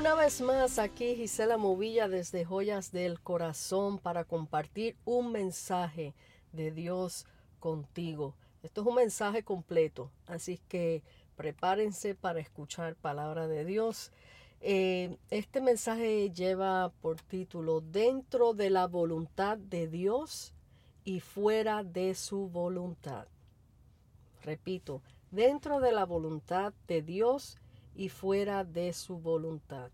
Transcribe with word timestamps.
Una 0.00 0.14
vez 0.14 0.40
más 0.40 0.78
aquí 0.78 1.14
Gisela 1.14 1.58
Movilla 1.58 2.08
desde 2.08 2.46
Joyas 2.46 2.90
del 2.90 3.20
Corazón 3.20 3.98
para 3.98 4.24
compartir 4.24 4.96
un 5.04 5.30
mensaje 5.30 6.14
de 6.52 6.70
Dios 6.70 7.26
contigo. 7.58 8.34
Esto 8.62 8.80
es 8.80 8.86
un 8.86 8.94
mensaje 8.94 9.42
completo, 9.42 10.10
así 10.26 10.58
que 10.68 11.02
prepárense 11.36 12.14
para 12.14 12.40
escuchar 12.40 12.96
palabra 12.96 13.46
de 13.46 13.66
Dios. 13.66 14.10
Eh, 14.62 15.18
este 15.28 15.60
mensaje 15.60 16.30
lleva 16.30 16.90
por 17.02 17.20
título 17.20 17.82
Dentro 17.82 18.54
de 18.54 18.70
la 18.70 18.86
voluntad 18.86 19.58
de 19.58 19.86
Dios 19.86 20.54
y 21.04 21.20
fuera 21.20 21.84
de 21.84 22.14
su 22.14 22.48
voluntad. 22.48 23.28
Repito, 24.44 25.02
dentro 25.30 25.78
de 25.78 25.92
la 25.92 26.06
voluntad 26.06 26.72
de 26.88 27.02
Dios 27.02 27.58
y 27.94 28.08
fuera 28.08 28.64
de 28.64 28.92
su 28.92 29.18
voluntad. 29.18 29.90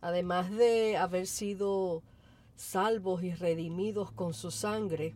Además 0.00 0.50
de 0.50 0.96
haber 0.96 1.26
sido 1.26 2.02
salvos 2.56 3.22
y 3.22 3.34
redimidos 3.34 4.12
con 4.12 4.34
su 4.34 4.50
sangre, 4.50 5.14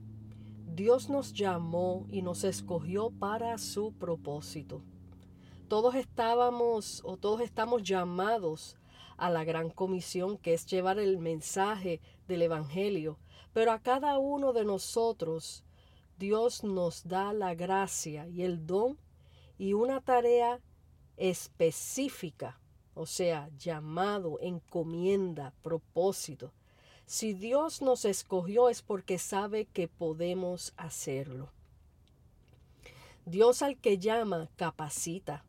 Dios 0.74 1.08
nos 1.08 1.32
llamó 1.32 2.06
y 2.10 2.22
nos 2.22 2.44
escogió 2.44 3.10
para 3.10 3.58
su 3.58 3.92
propósito. 3.92 4.82
Todos 5.68 5.94
estábamos 5.94 7.00
o 7.04 7.16
todos 7.16 7.40
estamos 7.40 7.82
llamados 7.82 8.76
a 9.16 9.30
la 9.30 9.44
gran 9.44 9.70
comisión 9.70 10.36
que 10.36 10.54
es 10.54 10.66
llevar 10.66 10.98
el 10.98 11.18
mensaje 11.18 12.00
del 12.26 12.42
Evangelio, 12.42 13.18
pero 13.52 13.72
a 13.72 13.78
cada 13.78 14.18
uno 14.18 14.52
de 14.52 14.64
nosotros 14.64 15.64
Dios 16.18 16.64
nos 16.64 17.06
da 17.06 17.32
la 17.32 17.54
gracia 17.54 18.28
y 18.28 18.42
el 18.42 18.66
don 18.66 18.98
y 19.58 19.72
una 19.72 20.00
tarea 20.00 20.60
específica, 21.16 22.60
o 22.94 23.06
sea, 23.06 23.50
llamado, 23.58 24.38
encomienda, 24.40 25.52
propósito. 25.62 26.52
Si 27.06 27.34
Dios 27.34 27.82
nos 27.82 28.04
escogió 28.04 28.68
es 28.68 28.82
porque 28.82 29.18
sabe 29.18 29.66
que 29.66 29.88
podemos 29.88 30.72
hacerlo. 30.76 31.50
Dios 33.26 33.62
al 33.62 33.76
que 33.76 33.98
llama 33.98 34.48
capacita. 34.56 35.44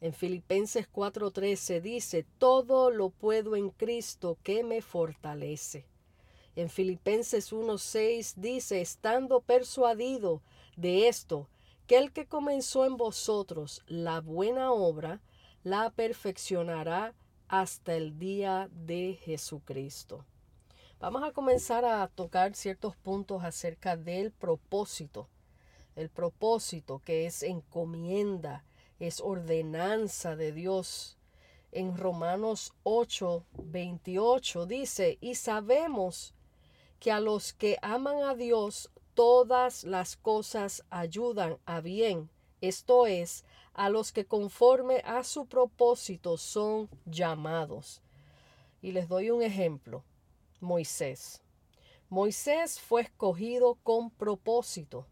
En 0.00 0.12
Filipenses 0.12 0.88
4:13 0.92 1.80
dice, 1.80 2.26
todo 2.38 2.90
lo 2.90 3.10
puedo 3.10 3.56
en 3.56 3.70
Cristo 3.70 4.38
que 4.42 4.62
me 4.62 4.82
fortalece. 4.82 5.86
En 6.54 6.68
Filipenses 6.68 7.52
1:6 7.52 8.34
dice, 8.36 8.80
estando 8.80 9.40
persuadido 9.40 10.42
de 10.76 11.08
esto, 11.08 11.48
que 11.86 11.96
el 11.98 12.12
que 12.12 12.26
comenzó 12.26 12.84
en 12.84 12.96
vosotros 12.96 13.82
la 13.86 14.20
buena 14.20 14.72
obra, 14.72 15.20
la 15.66 15.90
perfeccionará 15.90 17.12
hasta 17.48 17.94
el 17.96 18.20
día 18.20 18.68
de 18.70 19.18
Jesucristo. 19.24 20.24
Vamos 21.00 21.24
a 21.24 21.32
comenzar 21.32 21.84
a 21.84 22.06
tocar 22.06 22.54
ciertos 22.54 22.94
puntos 22.94 23.42
acerca 23.42 23.96
del 23.96 24.30
propósito. 24.30 25.28
El 25.96 26.08
propósito 26.08 27.02
que 27.04 27.26
es 27.26 27.42
encomienda, 27.42 28.64
es 29.00 29.20
ordenanza 29.20 30.36
de 30.36 30.52
Dios. 30.52 31.18
En 31.72 31.96
Romanos 31.96 32.72
8, 32.84 33.44
28 33.64 34.66
dice, 34.66 35.18
y 35.20 35.34
sabemos 35.34 36.32
que 37.00 37.10
a 37.10 37.18
los 37.18 37.52
que 37.52 37.76
aman 37.82 38.22
a 38.22 38.36
Dios 38.36 38.92
todas 39.14 39.82
las 39.82 40.16
cosas 40.16 40.84
ayudan 40.90 41.58
a 41.66 41.80
bien, 41.80 42.30
esto 42.60 43.08
es, 43.08 43.44
a 43.76 43.90
los 43.90 44.10
que 44.10 44.24
conforme 44.24 45.02
a 45.04 45.22
su 45.22 45.46
propósito 45.46 46.38
son 46.38 46.88
llamados. 47.04 48.00
Y 48.80 48.92
les 48.92 49.06
doy 49.06 49.30
un 49.30 49.42
ejemplo, 49.42 50.02
Moisés. 50.60 51.42
Moisés 52.08 52.80
fue 52.80 53.02
escogido 53.02 53.74
con 53.82 54.10
propósito, 54.10 55.06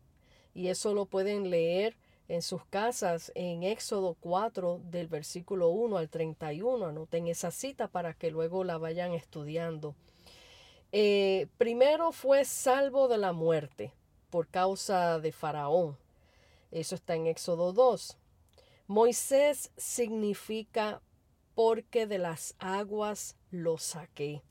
y 0.54 0.68
eso 0.68 0.94
lo 0.94 1.04
pueden 1.06 1.50
leer 1.50 1.96
en 2.26 2.40
sus 2.40 2.64
casas 2.64 3.30
en 3.34 3.64
Éxodo 3.64 4.16
4 4.20 4.80
del 4.84 5.08
versículo 5.08 5.68
1 5.68 5.98
al 5.98 6.08
31. 6.08 6.86
Anoten 6.86 7.26
esa 7.26 7.50
cita 7.50 7.88
para 7.88 8.14
que 8.14 8.30
luego 8.30 8.64
la 8.64 8.78
vayan 8.78 9.12
estudiando. 9.12 9.94
Eh, 10.90 11.48
primero 11.58 12.12
fue 12.12 12.46
salvo 12.46 13.08
de 13.08 13.18
la 13.18 13.32
muerte 13.32 13.92
por 14.30 14.48
causa 14.48 15.18
de 15.18 15.32
Faraón. 15.32 15.98
Eso 16.70 16.94
está 16.94 17.14
en 17.14 17.26
Éxodo 17.26 17.72
2. 17.72 18.16
Moisés 18.86 19.70
significa 19.76 21.00
porque 21.54 22.06
de 22.06 22.18
las 22.18 22.54
aguas 22.58 23.36
lo 23.50 23.78
saqué. 23.78 24.42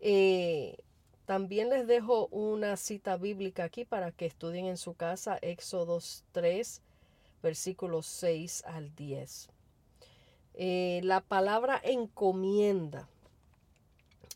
Eh, 0.00 0.78
también 1.26 1.68
les 1.68 1.86
dejo 1.86 2.26
una 2.28 2.76
cita 2.76 3.16
bíblica 3.16 3.64
aquí 3.64 3.84
para 3.84 4.10
que 4.10 4.26
estudien 4.26 4.66
en 4.66 4.76
su 4.76 4.94
casa, 4.94 5.38
Éxodo 5.42 6.00
3, 6.32 6.82
versículos 7.42 8.06
6 8.06 8.64
al 8.66 8.94
10. 8.94 9.48
Eh, 10.54 11.00
la 11.04 11.20
palabra 11.20 11.80
encomienda 11.82 13.08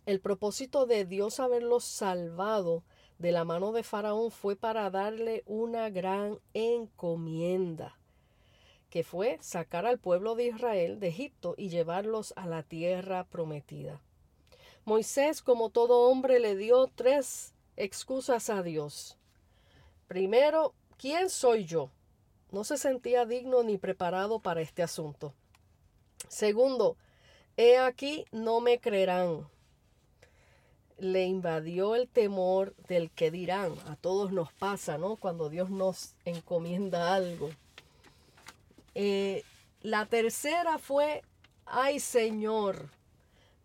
el 0.07 0.21
propósito 0.21 0.87
de 0.87 1.05
Dios 1.05 1.41
haberlos 1.41 1.85
salvado 1.85 2.85
de 3.19 3.33
la 3.33 3.45
mano 3.45 3.73
de 3.73 3.83
Faraón 3.83 4.31
fue 4.31 4.55
para 4.55 4.89
darle 4.89 5.43
una 5.47 5.91
gran 5.91 6.39
encomienda, 6.55 7.99
que 8.91 9.05
fue 9.05 9.39
sacar 9.41 9.87
al 9.87 9.99
pueblo 9.99 10.35
de 10.35 10.47
Israel 10.47 11.01
de 11.01 11.09
Egipto 11.09 11.55
y 11.57 11.69
llevarlos 11.69 12.33
a 12.37 12.47
la 12.47 12.63
tierra 12.63 13.25
prometida. 13.25 14.01
Moisés, 14.85 15.43
como 15.43 15.71
todo 15.71 16.09
hombre, 16.09 16.39
le 16.39 16.57
dio 16.57 16.87
tres 16.95 17.55
excusas 17.77 18.51
a 18.51 18.63
Dios. 18.63 19.19
Primero, 20.07 20.75
¿quién 20.97 21.29
soy 21.29 21.65
yo? 21.65 21.91
No 22.53 22.65
se 22.65 22.79
sentía 22.79 23.27
digno 23.27 23.63
ni 23.63 23.79
preparado 23.79 24.39
para 24.39 24.61
este 24.61 24.83
asunto. 24.83 25.35
Segundo, 26.29 26.97
he 27.57 27.79
aquí 27.79 28.25
no 28.31 28.61
me 28.61 28.79
creerán 28.79 29.49
le 30.99 31.27
invadió 31.27 31.95
el 31.95 32.09
temor 32.09 32.75
del 32.89 33.11
que 33.11 33.31
dirán. 33.31 33.75
A 33.87 33.97
todos 33.97 34.33
nos 34.33 34.53
pasa, 34.53 34.99
¿no? 34.99 35.17
Cuando 35.17 35.49
Dios 35.49 35.71
nos 35.71 36.15
encomienda 36.25 37.15
algo. 37.15 37.51
Eh, 38.99 39.45
la 39.83 40.07
tercera 40.07 40.79
fue, 40.79 41.23
ay 41.67 42.01
Señor, 42.01 42.89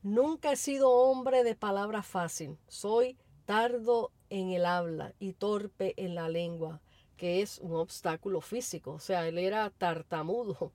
nunca 0.03 0.51
he 0.51 0.57
sido 0.57 0.89
hombre 0.89 1.45
de 1.45 1.55
palabra 1.55 2.03
fácil. 2.03 2.57
Soy 2.67 3.17
tardo 3.45 4.11
en 4.29 4.49
el 4.49 4.65
habla 4.65 5.13
y 5.19 5.31
torpe 5.31 5.93
en 5.95 6.15
la 6.15 6.27
lengua, 6.27 6.81
que 7.15 7.41
es 7.41 7.59
un 7.59 7.77
obstáculo 7.77 8.41
físico. 8.41 8.91
O 8.91 8.99
sea, 8.99 9.25
él 9.25 9.37
era 9.37 9.69
tartamudo. 9.69 10.73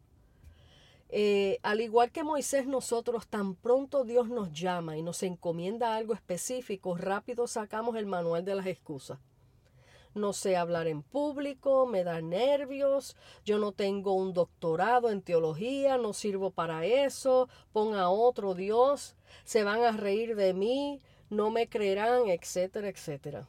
Eh, 1.10 1.58
al 1.62 1.82
igual 1.82 2.10
que 2.10 2.24
Moisés, 2.24 2.66
nosotros 2.66 3.26
tan 3.26 3.56
pronto 3.56 4.04
Dios 4.04 4.30
nos 4.30 4.54
llama 4.54 4.96
y 4.96 5.02
nos 5.02 5.22
encomienda 5.22 5.94
algo 5.96 6.14
específico, 6.14 6.96
rápido 6.96 7.46
sacamos 7.46 7.94
el 7.96 8.06
manual 8.06 8.42
de 8.46 8.54
las 8.54 8.66
excusas. 8.66 9.18
No 10.16 10.32
sé 10.32 10.56
hablar 10.56 10.86
en 10.86 11.02
público, 11.02 11.86
me 11.86 12.02
da 12.02 12.22
nervios, 12.22 13.14
yo 13.44 13.58
no 13.58 13.72
tengo 13.72 14.14
un 14.14 14.32
doctorado 14.32 15.10
en 15.10 15.20
teología, 15.20 15.98
no 15.98 16.14
sirvo 16.14 16.50
para 16.50 16.86
eso, 16.86 17.50
ponga 17.70 18.00
a 18.00 18.08
otro 18.08 18.54
Dios, 18.54 19.14
se 19.44 19.62
van 19.62 19.84
a 19.84 19.92
reír 19.92 20.34
de 20.34 20.54
mí, 20.54 21.02
no 21.28 21.50
me 21.50 21.68
creerán, 21.68 22.30
etcétera, 22.30 22.88
etcétera. 22.88 23.46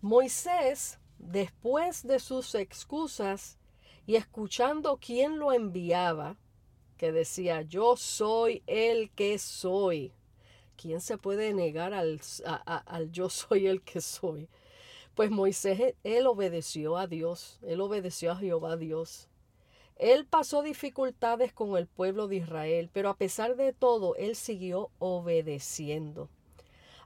Moisés, 0.00 1.00
después 1.18 2.06
de 2.06 2.20
sus 2.20 2.54
excusas, 2.54 3.58
y 4.06 4.14
escuchando 4.14 4.96
quién 5.04 5.40
lo 5.40 5.52
enviaba, 5.52 6.36
que 6.96 7.10
decía, 7.10 7.62
yo 7.62 7.96
soy 7.96 8.62
el 8.68 9.10
que 9.10 9.40
soy. 9.40 10.12
¿Quién 10.76 11.00
se 11.00 11.18
puede 11.18 11.52
negar 11.52 11.94
al, 11.94 12.20
al 12.44 13.10
yo 13.10 13.28
soy 13.28 13.66
el 13.66 13.82
que 13.82 14.00
soy? 14.00 14.48
Pues 15.14 15.30
Moisés, 15.30 15.94
él 16.04 16.26
obedeció 16.26 16.96
a 16.96 17.06
Dios, 17.06 17.58
él 17.62 17.80
obedeció 17.80 18.32
a 18.32 18.36
Jehová 18.36 18.76
Dios. 18.76 19.28
Él 19.96 20.26
pasó 20.26 20.62
dificultades 20.62 21.52
con 21.52 21.76
el 21.76 21.86
pueblo 21.86 22.28
de 22.28 22.36
Israel, 22.36 22.88
pero 22.92 23.10
a 23.10 23.16
pesar 23.16 23.56
de 23.56 23.72
todo, 23.72 24.16
él 24.16 24.36
siguió 24.36 24.90
obedeciendo. 24.98 26.28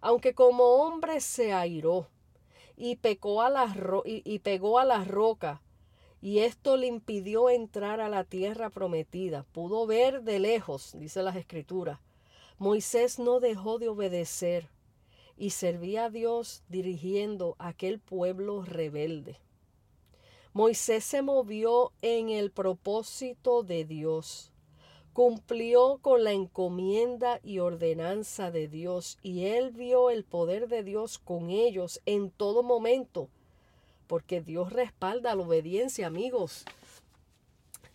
Aunque 0.01 0.35
como 0.35 0.65
hombre 0.65 1.21
se 1.21 1.53
airó 1.53 2.07
y, 2.77 2.97
pecó 2.97 3.43
a 3.43 3.51
la 3.51 3.75
y, 4.05 4.23
y 4.25 4.39
pegó 4.39 4.79
a 4.79 4.85
la 4.85 5.05
roca 5.05 5.61
y 6.21 6.41
esto 6.41 6.77
le 6.77 6.87
impidió 6.87 7.51
entrar 7.51 8.01
a 8.01 8.09
la 8.09 8.25
tierra 8.25 8.71
prometida. 8.71 9.45
Pudo 9.53 9.87
ver 9.87 10.23
de 10.23 10.39
lejos, 10.39 10.93
dice 10.99 11.23
las 11.23 11.37
escrituras. 11.37 12.01
Moisés 12.59 13.19
no 13.19 13.41
dejó 13.41 13.79
de 13.79 13.89
obedecer 13.89 14.69
y 15.37 15.51
servía 15.51 16.07
a 16.07 16.11
Dios 16.11 16.63
dirigiendo 16.69 17.57
aquel 17.59 17.99
pueblo 17.99 18.63
rebelde. 18.63 19.39
Moisés 20.53 21.05
se 21.05 21.21
movió 21.21 21.93
en 22.01 22.31
el 22.31 22.51
propósito 22.51 23.63
de 23.63 23.85
Dios. 23.85 24.53
cumplió 25.13 25.99
con 26.03 26.25
la 26.25 26.33
encomienda 26.33 27.41
y 27.43 27.59
ordenanza 27.59 28.51
de 28.51 28.69
Dios 28.69 29.19
y 29.23 29.47
él 29.47 29.71
vio 29.71 30.11
el 30.11 30.25
poder 30.25 30.69
de 30.69 30.83
Dios 30.83 31.19
con 31.19 31.49
ellos 31.49 32.03
en 32.05 32.31
todo 32.31 32.63
momento, 32.63 33.31
porque 34.07 34.43
Dios 34.43 34.73
respalda 34.75 35.35
la 35.35 35.43
obediencia, 35.43 36.07
amigos. 36.07 36.67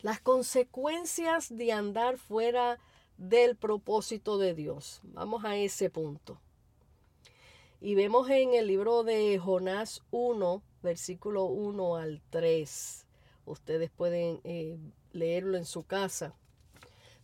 Las 0.01 0.19
consecuencias 0.19 1.55
de 1.55 1.71
andar 1.71 2.17
fuera 2.17 2.79
del 3.17 3.55
propósito 3.55 4.39
de 4.39 4.55
Dios. 4.55 4.99
Vamos 5.03 5.45
a 5.45 5.57
ese 5.57 5.91
punto. 5.91 6.39
Y 7.81 7.95
vemos 7.95 8.29
en 8.29 8.53
el 8.53 8.67
libro 8.67 9.03
de 9.03 9.37
Jonás 9.39 10.03
1, 10.11 10.63
versículo 10.81 11.45
1 11.45 11.97
al 11.97 12.21
3. 12.29 13.07
Ustedes 13.45 13.89
pueden 13.89 14.39
eh, 14.45 14.77
leerlo 15.11 15.57
en 15.57 15.65
su 15.65 15.83
casa 15.83 16.35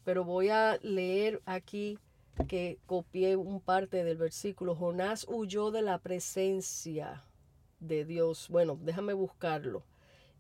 pero 0.07 0.23
voy 0.23 0.47
a 0.47 0.79
leer 0.83 1.41
aquí 1.45 1.99
que 2.47 2.79
copié 2.85 3.35
un 3.35 3.59
parte 3.59 4.05
del 4.05 4.15
versículo. 4.15 4.73
Jonás 4.73 5.25
huyó 5.27 5.69
de 5.69 5.81
la 5.81 5.97
presencia 5.97 7.25
de 7.81 8.05
Dios. 8.05 8.47
Bueno, 8.47 8.79
déjame 8.81 9.11
buscarlo. 9.11 9.83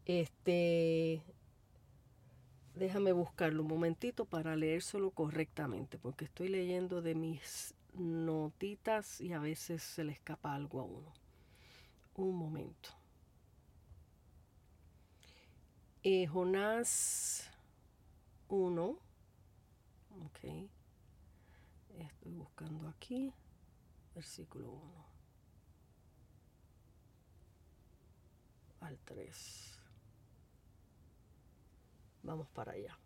Este, 0.05 1.21
déjame 2.75 3.11
buscarlo 3.11 3.61
un 3.61 3.67
momentito 3.67 4.23
para 4.23 4.55
leérselo 4.55 5.11
correctamente, 5.11 5.97
porque 5.97 6.23
estoy 6.23 6.47
leyendo 6.47 7.01
de 7.01 7.15
mis 7.15 7.75
notitas 7.99 9.21
y 9.21 9.33
a 9.33 9.39
veces 9.39 9.83
se 9.83 10.03
le 10.03 10.13
escapa 10.13 10.53
algo 10.53 10.81
a 10.81 10.83
uno. 10.83 11.13
Un 12.15 12.35
momento. 12.35 12.89
Eh, 16.03 16.25
Jonás 16.27 17.49
1 18.47 19.07
Ok. 20.25 20.69
Estoy 21.99 22.33
buscando 22.33 22.87
aquí. 22.87 23.33
Versículo 24.15 24.71
1. 24.71 25.05
Al 28.81 28.97
3. 28.99 29.79
Vamos 32.23 32.47
para 32.49 32.73
allá. 32.73 32.97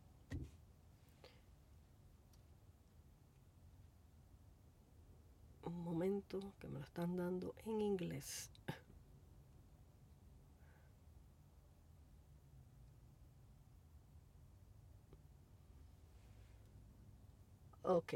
Un 5.64 5.84
momento 5.84 6.54
que 6.60 6.68
me 6.68 6.80
lo 6.80 6.86
están 6.86 7.18
dando 7.18 7.54
en 7.66 7.82
inglés. 7.82 8.50
Ok, 17.84 18.14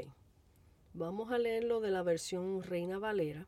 vamos 0.94 1.32
a 1.32 1.38
leerlo 1.38 1.80
de 1.80 1.90
la 1.90 2.02
versión 2.02 2.62
Reina 2.62 2.98
Valera. 2.98 3.46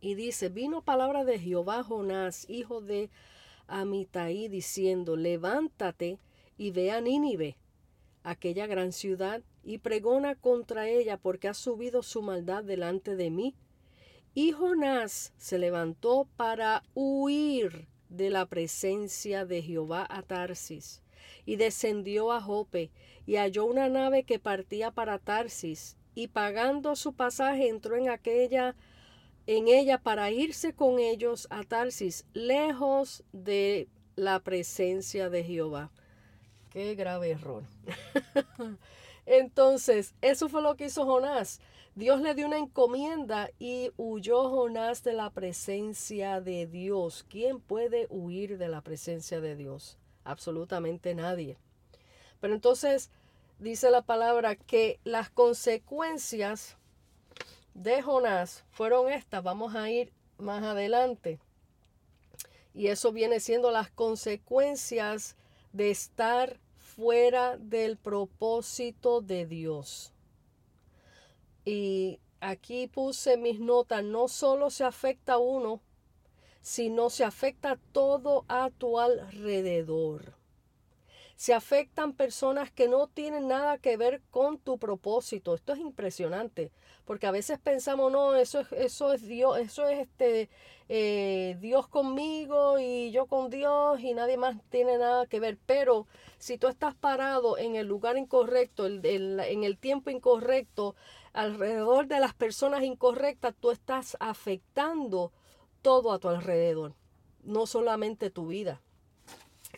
Y 0.00 0.14
dice, 0.14 0.48
vino 0.48 0.82
palabra 0.82 1.24
de 1.24 1.38
Jehová 1.38 1.82
Jonás, 1.82 2.48
hijo 2.48 2.80
de 2.80 3.10
Amitai, 3.66 4.48
diciendo, 4.48 5.16
levántate 5.16 6.18
y 6.56 6.70
ve 6.70 6.92
a 6.92 7.00
Nínive, 7.00 7.56
aquella 8.22 8.66
gran 8.66 8.92
ciudad, 8.92 9.42
y 9.66 9.78
pregona 9.78 10.36
contra 10.36 10.88
ella, 10.88 11.18
porque 11.18 11.48
ha 11.48 11.54
subido 11.54 12.02
su 12.02 12.22
maldad 12.22 12.62
delante 12.62 13.16
de 13.16 13.30
mí. 13.30 13.54
Y 14.32 14.52
Jonás 14.52 15.32
se 15.36 15.58
levantó 15.58 16.28
para 16.36 16.84
huir 16.94 17.88
de 18.08 18.30
la 18.30 18.46
presencia 18.46 19.44
de 19.44 19.62
Jehová 19.62 20.06
a 20.08 20.22
Tarsis 20.22 21.02
y 21.44 21.56
descendió 21.56 22.32
a 22.32 22.40
Jope, 22.40 22.90
y 23.26 23.36
halló 23.36 23.64
una 23.64 23.88
nave 23.88 24.22
que 24.22 24.38
partía 24.38 24.92
para 24.92 25.18
Tarsis, 25.18 25.96
y 26.14 26.28
pagando 26.28 26.94
su 26.94 27.14
pasaje 27.14 27.68
entró 27.68 27.96
en 27.96 28.08
aquella 28.08 28.76
en 29.48 29.68
ella 29.68 29.98
para 29.98 30.30
irse 30.30 30.74
con 30.74 30.98
ellos 30.98 31.46
a 31.50 31.62
Tarsis, 31.62 32.24
lejos 32.34 33.22
de 33.32 33.88
la 34.16 34.40
presencia 34.40 35.28
de 35.28 35.44
Jehová. 35.44 35.90
Qué 36.70 36.94
grave 36.94 37.30
error. 37.30 37.62
Entonces, 39.26 40.14
eso 40.22 40.48
fue 40.48 40.62
lo 40.62 40.76
que 40.76 40.86
hizo 40.86 41.04
Jonás. 41.04 41.60
Dios 41.94 42.20
le 42.20 42.34
dio 42.34 42.46
una 42.46 42.58
encomienda 42.58 43.50
y 43.58 43.90
huyó 43.96 44.48
Jonás 44.48 45.02
de 45.02 45.12
la 45.12 45.30
presencia 45.30 46.40
de 46.40 46.66
Dios. 46.66 47.24
¿Quién 47.28 47.60
puede 47.60 48.06
huir 48.08 48.58
de 48.58 48.68
la 48.68 48.80
presencia 48.80 49.40
de 49.40 49.56
Dios? 49.56 49.98
absolutamente 50.26 51.14
nadie. 51.14 51.56
Pero 52.40 52.54
entonces 52.54 53.10
dice 53.58 53.90
la 53.90 54.02
palabra 54.02 54.56
que 54.56 55.00
las 55.04 55.30
consecuencias 55.30 56.76
de 57.74 58.02
Jonás 58.02 58.64
fueron 58.70 59.10
estas. 59.10 59.42
Vamos 59.42 59.74
a 59.74 59.88
ir 59.88 60.12
más 60.38 60.62
adelante. 60.62 61.40
Y 62.74 62.88
eso 62.88 63.12
viene 63.12 63.40
siendo 63.40 63.70
las 63.70 63.90
consecuencias 63.90 65.36
de 65.72 65.90
estar 65.90 66.60
fuera 66.96 67.58
del 67.58 67.98
propósito 67.98 69.20
de 69.20 69.46
Dios. 69.46 70.12
Y 71.64 72.20
aquí 72.40 72.86
puse 72.86 73.36
mis 73.36 73.60
notas, 73.60 74.02
no 74.02 74.28
solo 74.28 74.70
se 74.70 74.84
afecta 74.84 75.34
a 75.34 75.38
uno, 75.38 75.82
sino 76.62 77.10
se 77.10 77.24
afecta 77.24 77.78
todo 77.92 78.44
a 78.48 78.70
tu 78.70 78.98
alrededor. 78.98 80.34
Se 81.36 81.52
afectan 81.52 82.14
personas 82.14 82.70
que 82.70 82.88
no 82.88 83.08
tienen 83.08 83.46
nada 83.46 83.76
que 83.78 83.96
ver 83.98 84.22
con 84.30 84.58
tu 84.58 84.78
propósito. 84.78 85.54
Esto 85.54 85.74
es 85.74 85.78
impresionante, 85.78 86.72
porque 87.04 87.26
a 87.26 87.30
veces 87.30 87.58
pensamos, 87.58 88.10
no, 88.10 88.34
eso 88.34 88.60
es, 88.60 88.72
eso 88.72 89.12
es 89.12 89.26
Dios, 89.26 89.58
eso 89.58 89.86
es 89.86 90.00
este 90.00 90.48
eh, 90.88 91.58
Dios 91.60 91.88
conmigo 91.88 92.78
y 92.78 93.10
yo 93.10 93.26
con 93.26 93.50
Dios 93.50 94.00
y 94.00 94.14
nadie 94.14 94.36
más 94.36 94.56
tiene 94.70 94.98
nada 94.98 95.26
que 95.26 95.40
ver. 95.40 95.58
Pero 95.66 96.06
si 96.38 96.58
tú 96.58 96.68
estás 96.68 96.94
parado 96.94 97.58
en 97.58 97.76
el 97.76 97.86
lugar 97.86 98.16
incorrecto, 98.16 98.86
en 98.86 99.64
el 99.64 99.78
tiempo 99.78 100.10
incorrecto, 100.10 100.94
alrededor 101.32 102.06
de 102.06 102.18
las 102.18 102.34
personas 102.34 102.82
incorrectas, 102.82 103.54
tú 103.60 103.70
estás 103.70 104.16
afectando 104.20 105.32
todo 105.82 106.12
a 106.12 106.18
tu 106.18 106.28
alrededor, 106.28 106.94
no 107.42 107.66
solamente 107.66 108.30
tu 108.30 108.46
vida. 108.46 108.80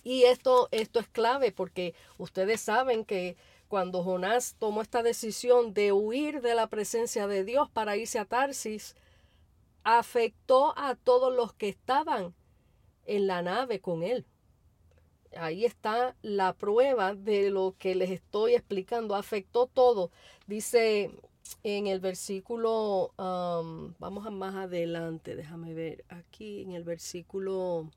Y 0.05 0.25
esto, 0.25 0.69
esto 0.71 1.01
es 1.01 1.09
clave 1.09 1.53
porque 1.53 1.95
ustedes 2.17 2.61
saben 2.61 3.05
que 3.05 3.37
cuando 3.69 4.03
Jonás 4.03 4.57
tomó 4.59 4.83
esta 4.83 5.03
decisión 5.03 5.75
de 5.75 5.93
huir 5.93 6.41
de 6.41 6.55
la 6.55 6.67
presencia 6.69 7.27
de 7.27 7.45
Dios 7.45 7.69
para 7.71 7.97
irse 7.97 8.19
a 8.19 8.25
Tarsis, 8.25 8.97
afectó 9.85 10.77
a 10.79 10.95
todos 10.95 11.35
los 11.35 11.53
que 11.53 11.69
estaban 11.69 12.35
en 13.05 13.27
la 13.27 13.43
nave 13.43 13.81
con 13.81 14.03
él. 14.03 14.27
Ahí 15.37 15.67
está 15.67 16.17
la 16.23 16.55
prueba 16.55 17.15
de 17.15 17.51
lo 17.51 17.75
que 17.79 17.95
les 17.95 18.11
estoy 18.11 18.55
explicando. 18.55 19.15
Afectó 19.15 19.67
todo. 19.67 20.11
Dice 20.47 21.11
en 21.63 21.87
el 21.87 22.01
versículo, 22.01 23.13
vamos 23.17 24.27
a 24.27 24.31
más 24.31 24.55
adelante, 24.55 25.37
déjame 25.37 25.75
ver, 25.75 26.05
aquí 26.09 26.63
en 26.63 26.73
el 26.73 26.85
versículo, 26.85 27.91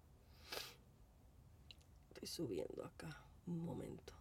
estoy 2.22 2.46
subiendo 2.46 2.86
acá, 2.86 3.18
un 3.48 3.66
momento. 3.66 4.14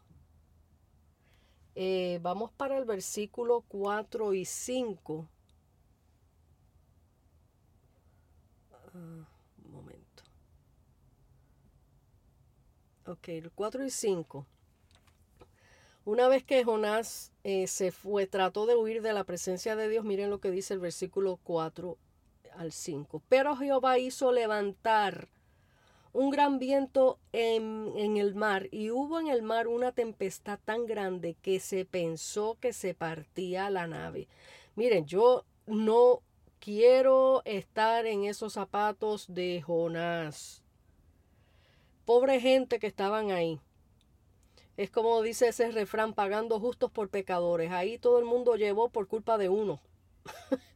Eh, 1.75 2.19
vamos 2.23 2.51
para 2.53 2.79
el 2.79 2.85
versículo 2.85 3.63
4 3.69 4.33
y 4.33 4.45
5. 4.45 5.29
Ah, 8.73 9.29
un 9.65 9.71
momento. 9.71 10.23
Ok, 13.07 13.29
el 13.29 13.51
4 13.51 13.85
y 13.85 13.91
5. 13.91 14.47
Una 16.07 16.29
vez 16.29 16.43
que 16.43 16.65
Jonás 16.65 17.33
eh, 17.45 17.67
se 17.67 17.93
fue, 17.93 18.27
trató 18.27 18.65
de 18.65 18.77
huir 18.77 19.03
de 19.03 19.13
la 19.13 19.25
presencia 19.25 19.77
de 19.77 19.89
Dios, 19.89 20.05
miren 20.05 20.31
lo 20.31 20.41
que 20.41 20.51
dice 20.51 20.75
el 20.75 20.81
versículo 20.81 21.39
4 21.45 21.99
al 22.57 22.73
5. 22.73 23.23
Pero 23.29 23.57
Jehová 23.57 23.99
hizo 23.99 24.33
levantar 24.33 25.29
un 26.13 26.31
gran 26.31 26.59
viento 26.59 27.19
en, 27.33 27.93
en, 27.97 28.17
el 28.17 28.35
mar 28.35 28.69
y 28.73 28.91
hubo 28.91 29.21
en 29.21 29.29
el 29.29 29.43
mar 29.43 29.69
una 29.69 29.93
tempestad 29.93 30.59
tan 30.65 30.87
grande 30.87 31.37
que 31.41 31.61
se 31.61 31.85
pensó 31.85 32.57
que 32.61 32.73
se 32.73 32.95
partía 32.95 33.71
la 33.71 33.87
nave. 33.87 34.27
Miren, 34.75 35.07
yo 35.07 35.45
no 35.67 36.23
quiero 36.59 37.43
estar 37.45 38.07
en 38.07 38.25
esos 38.25 38.55
zapatos 38.55 39.27
de 39.29 39.63
Jonás. 39.63 40.63
Pobre 42.05 42.41
gente 42.41 42.79
que 42.79 42.87
estaban 42.87 43.31
ahí. 43.31 43.61
Es 44.77 44.91
como 44.91 45.21
dice 45.23 45.49
ese 45.49 45.71
refrán, 45.71 46.15
pagando 46.15 46.59
justos 46.59 46.91
por 46.91 47.09
pecadores. 47.09 47.71
Ahí 47.71 47.99
todo 47.99 48.19
el 48.19 48.25
mundo 48.25 48.57
llevó 48.57 48.89
por 48.89 49.09
culpa 49.09 49.39
de 49.39 49.49
uno. 49.49 49.81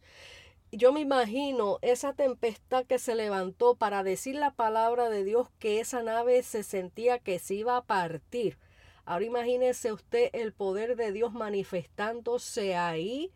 Yo 0.76 0.92
me 0.92 0.98
imagino 1.00 1.78
esa 1.82 2.14
tempestad 2.14 2.84
que 2.84 2.98
se 2.98 3.14
levantó 3.14 3.76
para 3.76 4.02
decir 4.02 4.34
la 4.34 4.50
palabra 4.50 5.08
de 5.08 5.22
Dios 5.22 5.48
que 5.60 5.78
esa 5.78 6.02
nave 6.02 6.42
se 6.42 6.64
sentía 6.64 7.20
que 7.20 7.38
se 7.38 7.54
iba 7.54 7.76
a 7.76 7.84
partir. 7.84 8.58
Ahora 9.04 9.24
imagínese 9.24 9.92
usted 9.92 10.30
el 10.32 10.52
poder 10.52 10.96
de 10.96 11.12
Dios 11.12 11.32
manifestándose 11.32 12.74
ahí 12.74 13.30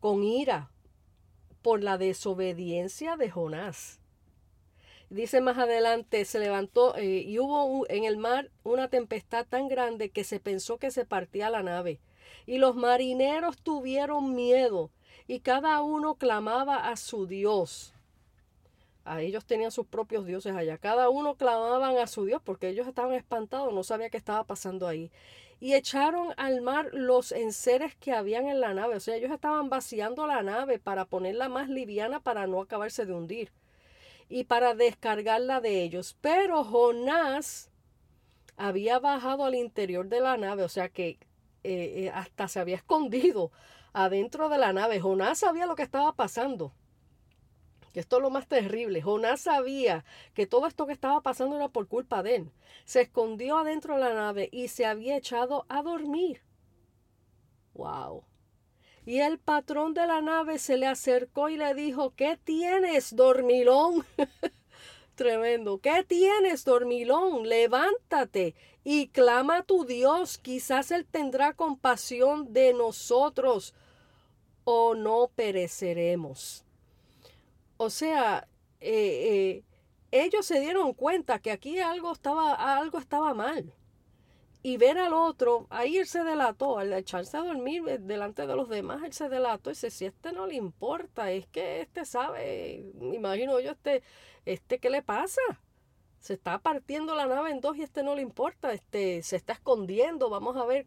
con 0.00 0.24
ira 0.24 0.72
por 1.62 1.84
la 1.84 1.98
desobediencia 1.98 3.16
de 3.16 3.30
Jonás. 3.30 4.00
Dice 5.08 5.40
más 5.40 5.56
adelante, 5.56 6.24
se 6.24 6.40
levantó 6.40 6.96
eh, 6.96 7.22
y 7.26 7.38
hubo 7.38 7.88
en 7.88 8.02
el 8.02 8.16
mar 8.16 8.50
una 8.64 8.88
tempestad 8.88 9.46
tan 9.46 9.68
grande 9.68 10.10
que 10.10 10.24
se 10.24 10.40
pensó 10.40 10.78
que 10.78 10.90
se 10.90 11.04
partía 11.04 11.48
la 11.48 11.62
nave. 11.62 12.00
Y 12.44 12.58
los 12.58 12.74
marineros 12.74 13.56
tuvieron 13.58 14.34
miedo 14.34 14.90
y 15.30 15.38
cada 15.38 15.80
uno 15.80 16.16
clamaba 16.16 16.88
a 16.90 16.96
su 16.96 17.28
Dios. 17.28 17.94
A 19.04 19.22
ellos 19.22 19.44
tenían 19.44 19.70
sus 19.70 19.86
propios 19.86 20.26
dioses 20.26 20.56
allá. 20.56 20.76
Cada 20.76 21.08
uno 21.08 21.36
clamaban 21.36 21.98
a 21.98 22.08
su 22.08 22.24
Dios 22.24 22.42
porque 22.44 22.68
ellos 22.68 22.88
estaban 22.88 23.14
espantados, 23.14 23.72
no 23.72 23.84
sabía 23.84 24.10
qué 24.10 24.16
estaba 24.16 24.42
pasando 24.42 24.88
ahí. 24.88 25.12
Y 25.60 25.74
echaron 25.74 26.34
al 26.36 26.62
mar 26.62 26.88
los 26.92 27.30
enseres 27.30 27.94
que 27.94 28.12
habían 28.12 28.48
en 28.48 28.60
la 28.60 28.74
nave. 28.74 28.96
O 28.96 29.00
sea, 29.00 29.14
ellos 29.14 29.30
estaban 29.30 29.68
vaciando 29.68 30.26
la 30.26 30.42
nave 30.42 30.80
para 30.80 31.04
ponerla 31.04 31.48
más 31.48 31.68
liviana 31.68 32.18
para 32.18 32.48
no 32.48 32.60
acabarse 32.60 33.06
de 33.06 33.12
hundir. 33.12 33.52
Y 34.28 34.44
para 34.44 34.74
descargarla 34.74 35.60
de 35.60 35.84
ellos. 35.84 36.16
Pero 36.20 36.64
Jonás 36.64 37.70
había 38.56 38.98
bajado 38.98 39.44
al 39.44 39.54
interior 39.54 40.08
de 40.08 40.22
la 40.22 40.36
nave. 40.36 40.64
O 40.64 40.68
sea 40.68 40.88
que 40.88 41.10
eh, 41.10 41.18
eh, 41.62 42.10
hasta 42.12 42.48
se 42.48 42.58
había 42.58 42.74
escondido 42.74 43.52
adentro 43.92 44.48
de 44.48 44.58
la 44.58 44.72
nave. 44.72 45.00
Jonás 45.00 45.38
sabía 45.38 45.66
lo 45.66 45.76
que 45.76 45.82
estaba 45.82 46.14
pasando. 46.14 46.72
Esto 47.94 48.16
es 48.16 48.22
lo 48.22 48.30
más 48.30 48.46
terrible. 48.46 49.02
Jonás 49.02 49.40
sabía 49.40 50.04
que 50.34 50.46
todo 50.46 50.66
esto 50.66 50.86
que 50.86 50.92
estaba 50.92 51.22
pasando 51.22 51.56
era 51.56 51.68
por 51.68 51.88
culpa 51.88 52.22
de 52.22 52.36
él. 52.36 52.52
Se 52.84 53.00
escondió 53.02 53.58
adentro 53.58 53.94
de 53.94 54.00
la 54.00 54.14
nave 54.14 54.48
y 54.52 54.68
se 54.68 54.86
había 54.86 55.16
echado 55.16 55.66
a 55.68 55.82
dormir. 55.82 56.42
¡Wow! 57.74 58.24
Y 59.06 59.20
el 59.20 59.38
patrón 59.38 59.94
de 59.94 60.06
la 60.06 60.20
nave 60.20 60.58
se 60.58 60.76
le 60.76 60.86
acercó 60.86 61.48
y 61.48 61.56
le 61.56 61.74
dijo, 61.74 62.14
¿qué 62.14 62.38
tienes, 62.42 63.16
dormilón? 63.16 64.04
Tremendo. 65.16 65.78
¿Qué 65.78 66.04
tienes, 66.06 66.64
dormilón? 66.64 67.48
Levántate 67.48 68.54
y 68.84 69.08
clama 69.08 69.58
a 69.58 69.62
tu 69.62 69.84
Dios. 69.84 70.38
Quizás 70.38 70.90
Él 70.92 71.06
tendrá 71.06 71.54
compasión 71.54 72.52
de 72.52 72.72
nosotros 72.72 73.74
o 74.64 74.94
no 74.94 75.30
pereceremos. 75.34 76.64
O 77.76 77.90
sea, 77.90 78.46
eh, 78.80 79.62
eh, 79.62 79.64
ellos 80.10 80.46
se 80.46 80.60
dieron 80.60 80.92
cuenta 80.92 81.38
que 81.38 81.50
aquí 81.50 81.78
algo 81.78 82.12
estaba, 82.12 82.54
algo 82.76 82.98
estaba 82.98 83.34
mal. 83.34 83.72
Y 84.62 84.76
ver 84.76 84.98
al 84.98 85.14
otro, 85.14 85.66
ahí 85.70 85.96
él 85.96 86.06
se 86.06 86.22
delató, 86.22 86.78
al 86.78 86.92
echarse 86.92 87.38
a 87.38 87.40
dormir 87.40 87.82
delante 88.00 88.46
de 88.46 88.54
los 88.54 88.68
demás, 88.68 89.02
él 89.02 89.12
se 89.14 89.30
delató 89.30 89.70
y 89.70 89.72
dice, 89.72 89.90
si 89.90 90.04
este 90.04 90.32
no 90.32 90.46
le 90.46 90.56
importa, 90.56 91.30
es 91.32 91.46
que 91.46 91.80
este 91.80 92.04
sabe, 92.04 92.84
imagino 93.00 93.58
yo, 93.60 93.70
este, 93.70 94.02
este, 94.44 94.78
¿qué 94.78 94.90
le 94.90 95.00
pasa? 95.00 95.40
Se 96.20 96.34
está 96.34 96.58
partiendo 96.58 97.14
la 97.14 97.24
nave 97.24 97.50
en 97.52 97.62
dos 97.62 97.78
y 97.78 97.82
este 97.82 98.02
no 98.02 98.14
le 98.14 98.20
importa, 98.20 98.74
este, 98.74 99.22
se 99.22 99.36
está 99.36 99.54
escondiendo, 99.54 100.28
vamos 100.28 100.56
a 100.58 100.66
ver. 100.66 100.86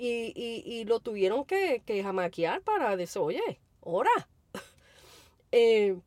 Y, 0.00 0.32
y, 0.36 0.62
y 0.64 0.84
lo 0.84 1.00
tuvieron 1.00 1.44
que, 1.44 1.82
que 1.84 2.04
jamaquear 2.04 2.62
para 2.62 2.96
decir, 2.96 3.20
oye, 3.20 3.60
ora. 3.80 4.28
eh, 5.50 5.98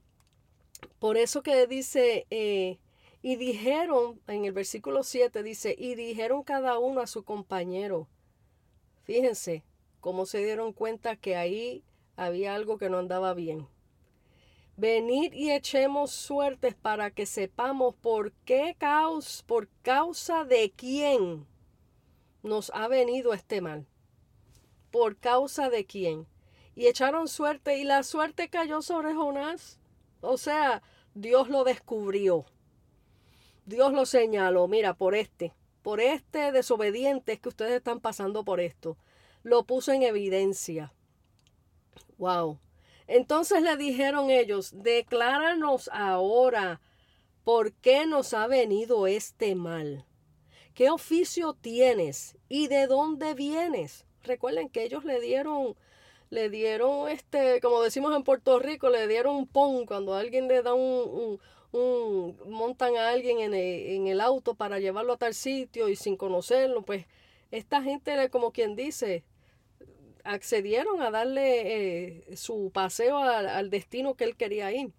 por 0.98 1.17
eso 1.17 1.43
que 1.43 1.67
dice, 1.67 2.25
eh, 2.29 2.79
y 3.21 3.36
dijeron, 3.36 4.21
en 4.27 4.45
el 4.45 4.53
versículo 4.53 5.03
7 5.03 5.43
dice, 5.43 5.75
y 5.77 5.95
dijeron 5.95 6.41
cada 6.41 6.79
uno 6.79 7.01
a 7.01 7.07
su 7.07 7.25
compañero. 7.25 8.07
Fíjense 9.03 9.65
cómo 10.00 10.25
se 10.25 10.41
dieron 10.41 10.71
cuenta 10.71 11.17
que 11.17 11.36
ahí 11.36 11.83
había 12.15 12.55
algo 12.55 12.77
que 12.77 12.89
no 12.89 12.98
andaba 12.98 13.33
bien. 13.33 13.67
Venid 14.77 15.33
y 15.33 15.51
echemos 15.51 16.12
suertes 16.12 16.75
para 16.75 17.12
que 17.12 17.25
sepamos 17.25 17.93
por 17.95 18.31
qué 18.45 18.74
causa, 18.79 19.43
por 19.45 19.67
causa 19.81 20.45
de 20.45 20.71
quién 20.71 21.50
nos 22.43 22.71
ha 22.74 22.88
venido 22.88 23.33
este 23.33 23.62
mal. 23.62 23.88
Por 24.91 25.17
causa 25.17 25.69
de 25.69 25.86
quién. 25.86 26.27
Y 26.75 26.88
echaron 26.88 27.27
suerte 27.27 27.77
y 27.77 27.83
la 27.83 28.03
suerte 28.03 28.50
cayó 28.50 28.81
sobre 28.81 29.13
Jonás. 29.13 29.79
O 30.21 30.38
sea, 30.38 30.81
Dios 31.13 31.50
lo 31.50 31.63
descubrió. 31.63 32.45
Dios 33.65 33.93
lo 33.93 34.05
señaló, 34.05 34.67
mira, 34.67 34.93
por 34.93 35.15
este, 35.15 35.53
por 35.81 36.00
este 36.01 36.51
desobediente 36.51 37.33
es 37.33 37.39
que 37.39 37.50
ustedes 37.50 37.74
están 37.74 38.00
pasando 38.00 38.43
por 38.43 38.60
esto. 38.60 38.98
Lo 39.43 39.63
puso 39.65 39.91
en 39.91 40.03
evidencia. 40.03 40.93
Wow. 42.17 42.60
Entonces 43.07 43.62
le 43.62 43.75
dijeron 43.77 44.29
ellos, 44.29 44.71
decláranos 44.74 45.89
ahora 45.93 46.81
por 47.43 47.74
qué 47.74 48.05
nos 48.05 48.33
ha 48.33 48.48
venido 48.48 49.07
este 49.07 49.55
mal. 49.55 50.05
¿Qué 50.74 50.90
oficio 50.90 51.54
tienes 51.54 52.38
y 52.48 52.68
de 52.68 52.88
dónde 52.88 53.34
vienes? 53.34 54.06
Recuerden 54.24 54.70
que 54.70 54.84
ellos 54.84 55.04
le 55.04 55.20
dieron 55.20 55.75
le 56.30 56.50
dieron, 56.50 57.10
este, 57.10 57.60
como 57.60 57.82
decimos 57.82 58.16
en 58.16 58.24
Puerto 58.24 58.58
Rico, 58.58 58.90
le 58.90 59.06
dieron 59.08 59.36
un 59.36 59.48
pon 59.48 59.86
cuando 59.86 60.16
alguien 60.16 60.48
le 60.48 60.62
da 60.62 60.74
un, 60.74 61.40
un, 61.74 62.38
montan 62.48 62.96
a 62.96 63.10
alguien 63.10 63.40
en 63.40 63.54
el, 63.54 63.86
en 63.88 64.08
el, 64.08 64.22
auto 64.22 64.56
para 64.56 64.80
llevarlo 64.80 65.13
a 65.13 65.18
tal 65.18 65.34
sitio 65.34 65.90
y 65.90 65.98
sin 65.98 66.16
conocerlo, 66.16 66.84
pues 66.84 67.06
esta 67.51 67.84
gente, 67.84 68.30
como 68.30 68.51
quien 68.51 68.78
dice, 68.78 69.25
accedieron 70.24 71.01
a 71.01 71.12
darle 71.12 72.28
eh, 72.30 72.36
su 72.38 72.72
paseo 72.74 73.18
al 73.18 73.70
destino 73.70 74.16
que 74.16 74.24
él 74.24 74.38
quería 74.38 74.72
ir. 74.72 74.94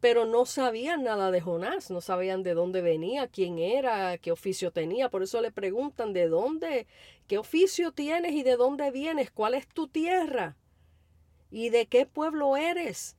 Pero 0.00 0.26
no 0.26 0.46
sabían 0.46 1.02
nada 1.02 1.30
de 1.30 1.40
Jonás, 1.40 1.90
no 1.90 2.00
sabían 2.00 2.42
de 2.42 2.54
dónde 2.54 2.82
venía, 2.82 3.26
quién 3.26 3.58
era, 3.58 4.16
qué 4.18 4.30
oficio 4.30 4.70
tenía. 4.70 5.08
Por 5.08 5.22
eso 5.24 5.40
le 5.40 5.50
preguntan 5.50 6.12
de 6.12 6.28
dónde, 6.28 6.86
qué 7.26 7.38
oficio 7.38 7.92
tienes 7.92 8.32
y 8.32 8.44
de 8.44 8.56
dónde 8.56 8.90
vienes, 8.92 9.30
cuál 9.30 9.54
es 9.54 9.66
tu 9.66 9.88
tierra 9.88 10.56
y 11.50 11.70
de 11.70 11.86
qué 11.86 12.06
pueblo 12.06 12.56
eres. 12.56 13.16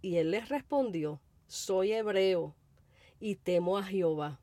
Y 0.00 0.16
él 0.16 0.30
les 0.30 0.48
respondió, 0.48 1.20
soy 1.48 1.92
hebreo 1.92 2.54
y 3.18 3.36
temo 3.36 3.78
a 3.78 3.82
Jehová, 3.82 4.40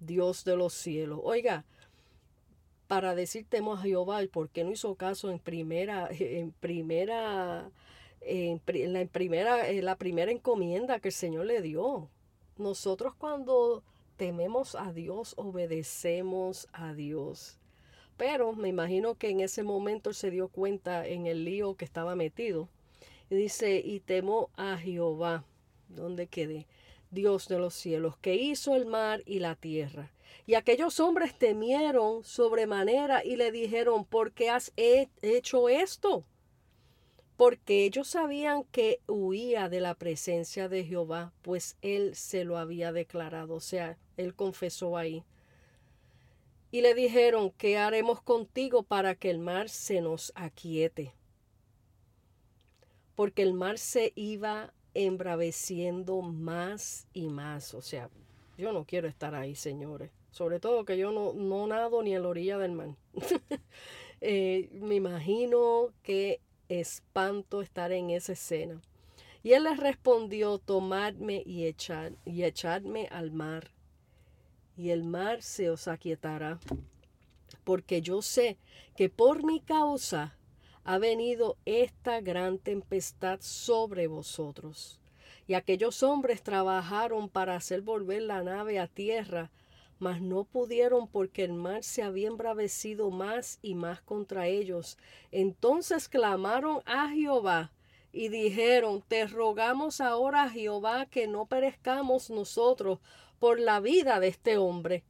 Dios 0.00 0.44
de 0.44 0.56
los 0.56 0.72
cielos. 0.72 1.20
Oiga, 1.22 1.66
para 2.86 3.14
decir 3.14 3.46
temo 3.48 3.74
a 3.74 3.78
Jehová, 3.78 4.20
¿por 4.32 4.48
qué 4.48 4.64
no 4.64 4.70
hizo 4.70 4.94
caso 4.94 5.30
en 5.30 5.38
primera, 5.38 6.08
en 6.10 6.52
primera 6.52 7.70
en, 8.26 8.60
la, 8.92 9.04
primera, 9.06 9.72
la 9.72 9.96
primera 9.96 10.30
encomienda 10.30 11.00
que 11.00 11.08
el 11.08 11.14
Señor 11.14 11.46
le 11.46 11.62
dio. 11.62 12.10
Nosotros 12.58 13.14
cuando 13.14 13.82
tememos 14.16 14.74
a 14.74 14.92
Dios, 14.92 15.34
obedecemos 15.36 16.68
a 16.72 16.94
Dios. 16.94 17.58
Pero 18.16 18.54
me 18.54 18.68
imagino 18.68 19.14
que 19.14 19.28
en 19.28 19.40
ese 19.40 19.62
momento 19.62 20.12
se 20.12 20.30
dio 20.30 20.48
cuenta 20.48 21.06
en 21.06 21.26
el 21.26 21.44
lío 21.44 21.76
que 21.76 21.84
estaba 21.84 22.16
metido. 22.16 22.68
Y 23.28 23.36
dice, 23.36 23.82
y 23.84 24.00
temo 24.00 24.50
a 24.56 24.76
Jehová, 24.78 25.44
donde 25.88 26.26
quede, 26.26 26.66
Dios 27.10 27.48
de 27.48 27.58
los 27.58 27.74
cielos, 27.74 28.16
que 28.18 28.34
hizo 28.34 28.74
el 28.74 28.86
mar 28.86 29.22
y 29.26 29.40
la 29.40 29.54
tierra. 29.54 30.12
Y 30.46 30.54
aquellos 30.54 31.00
hombres 31.00 31.36
temieron 31.38 32.24
sobremanera 32.24 33.24
y 33.24 33.36
le 33.36 33.52
dijeron, 33.52 34.04
¿por 34.04 34.32
qué 34.32 34.48
has 34.48 34.72
hecho 34.76 35.68
esto? 35.68 36.24
Porque 37.36 37.84
ellos 37.84 38.08
sabían 38.08 38.64
que 38.64 39.00
huía 39.06 39.68
de 39.68 39.80
la 39.80 39.94
presencia 39.94 40.68
de 40.68 40.84
Jehová, 40.84 41.32
pues 41.42 41.76
él 41.82 42.14
se 42.14 42.44
lo 42.44 42.56
había 42.56 42.92
declarado, 42.92 43.54
o 43.54 43.60
sea, 43.60 43.98
él 44.16 44.34
confesó 44.34 44.96
ahí. 44.96 45.22
Y 46.70 46.80
le 46.80 46.94
dijeron, 46.94 47.50
¿qué 47.50 47.78
haremos 47.78 48.22
contigo 48.22 48.82
para 48.82 49.14
que 49.14 49.30
el 49.30 49.38
mar 49.38 49.68
se 49.68 50.00
nos 50.00 50.32
aquiete? 50.34 51.14
Porque 53.14 53.42
el 53.42 53.52
mar 53.52 53.78
se 53.78 54.12
iba 54.14 54.72
embraveciendo 54.94 56.22
más 56.22 57.06
y 57.12 57.28
más, 57.28 57.74
o 57.74 57.82
sea, 57.82 58.10
yo 58.56 58.72
no 58.72 58.84
quiero 58.86 59.08
estar 59.08 59.34
ahí, 59.34 59.54
señores, 59.54 60.10
sobre 60.30 60.58
todo 60.58 60.86
que 60.86 60.96
yo 60.96 61.12
no, 61.12 61.34
no 61.34 61.66
nado 61.66 62.02
ni 62.02 62.14
a 62.14 62.20
la 62.20 62.28
orilla 62.28 62.58
del 62.58 62.72
mar. 62.72 62.96
Eh, 64.22 64.70
me 64.72 64.94
imagino 64.94 65.92
que 66.02 66.40
espanto 66.68 67.62
estar 67.62 67.92
en 67.92 68.10
esa 68.10 68.32
escena. 68.32 68.80
Y 69.42 69.52
él 69.52 69.64
les 69.64 69.78
respondió, 69.78 70.58
tomadme 70.58 71.42
y, 71.46 71.66
echad, 71.66 72.12
y 72.24 72.42
echadme 72.42 73.08
al 73.12 73.30
mar, 73.30 73.70
y 74.76 74.90
el 74.90 75.04
mar 75.04 75.42
se 75.42 75.70
os 75.70 75.88
aquietará, 75.88 76.58
porque 77.64 78.02
yo 78.02 78.22
sé 78.22 78.56
que 78.96 79.08
por 79.08 79.44
mi 79.44 79.60
causa 79.60 80.36
ha 80.84 80.98
venido 80.98 81.56
esta 81.64 82.20
gran 82.20 82.58
tempestad 82.58 83.40
sobre 83.40 84.06
vosotros. 84.06 85.00
Y 85.48 85.54
aquellos 85.54 86.02
hombres 86.02 86.42
trabajaron 86.42 87.28
para 87.28 87.56
hacer 87.56 87.82
volver 87.82 88.22
la 88.22 88.42
nave 88.42 88.78
a 88.78 88.86
tierra, 88.86 89.50
mas 89.98 90.20
no 90.20 90.44
pudieron 90.44 91.08
porque 91.08 91.44
el 91.44 91.52
mar 91.52 91.82
se 91.82 92.02
había 92.02 92.28
embravecido 92.28 93.10
más 93.10 93.58
y 93.62 93.74
más 93.74 94.00
contra 94.02 94.46
ellos. 94.46 94.98
Entonces 95.30 96.08
clamaron 96.08 96.82
a 96.84 97.08
Jehová 97.10 97.72
y 98.16 98.30
dijeron, 98.30 99.04
Te 99.06 99.26
rogamos 99.26 100.00
ahora, 100.00 100.48
Jehová, 100.48 101.06
que 101.06 101.26
no 101.26 101.44
perezcamos 101.44 102.30
nosotros 102.30 102.98
por 103.38 103.60
la 103.60 103.78
vida 103.80 104.20
de 104.20 104.28
este 104.28 104.56
hombre, 104.56 105.04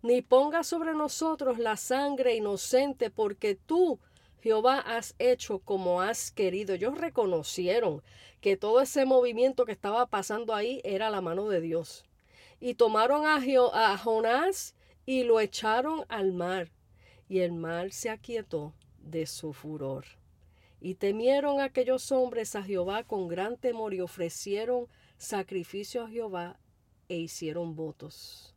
ni 0.00 0.22
ponga 0.22 0.64
sobre 0.64 0.94
nosotros 0.94 1.58
la 1.58 1.76
sangre 1.76 2.34
inocente, 2.34 3.10
porque 3.10 3.56
tú, 3.56 3.98
Jehová, 4.40 4.78
has 4.78 5.14
hecho 5.18 5.58
como 5.58 6.00
has 6.00 6.30
querido. 6.30 6.74
Ellos 6.74 6.96
reconocieron 6.96 8.02
que 8.40 8.56
todo 8.56 8.80
ese 8.80 9.04
movimiento 9.04 9.66
que 9.66 9.72
estaba 9.72 10.06
pasando 10.06 10.54
ahí 10.54 10.80
era 10.82 11.10
la 11.10 11.20
mano 11.20 11.48
de 11.48 11.60
Dios. 11.60 12.05
Y 12.60 12.74
tomaron 12.74 13.26
a, 13.26 13.36
a 13.36 13.98
Jonás 13.98 14.74
y 15.04 15.24
lo 15.24 15.40
echaron 15.40 16.04
al 16.08 16.32
mar, 16.32 16.70
y 17.28 17.40
el 17.40 17.52
mar 17.52 17.92
se 17.92 18.10
aquietó 18.10 18.74
de 18.98 19.26
su 19.26 19.52
furor. 19.52 20.04
Y 20.80 20.94
temieron 20.94 21.60
aquellos 21.60 22.12
hombres 22.12 22.54
a 22.56 22.62
Jehová 22.62 23.04
con 23.04 23.28
gran 23.28 23.56
temor 23.56 23.94
y 23.94 24.00
ofrecieron 24.00 24.88
sacrificio 25.16 26.04
a 26.04 26.08
Jehová 26.08 26.58
e 27.08 27.16
hicieron 27.16 27.74
votos. 27.74 28.54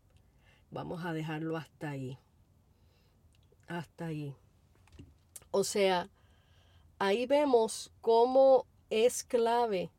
Vamos 0.72 1.06
a 1.06 1.13
dejarlo 1.13 1.58
hasta 1.58 1.91
ahí. 1.91 2.18
Hasta 3.68 4.08
ahí. 4.08 4.36
O 5.51 5.63
sea, 5.63 6.10
ahí 6.98 7.25
vemos 7.25 7.91
cómo 8.01 8.65
es 8.89 9.24
clave 9.24 9.91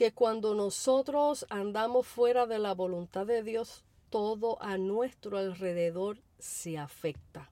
que 0.00 0.12
cuando 0.12 0.54
nosotros 0.54 1.44
andamos 1.50 2.06
fuera 2.06 2.46
de 2.46 2.58
la 2.58 2.72
voluntad 2.72 3.26
de 3.26 3.42
Dios, 3.42 3.84
todo 4.08 4.56
a 4.62 4.78
nuestro 4.78 5.36
alrededor 5.36 6.16
se 6.38 6.78
afecta. 6.78 7.50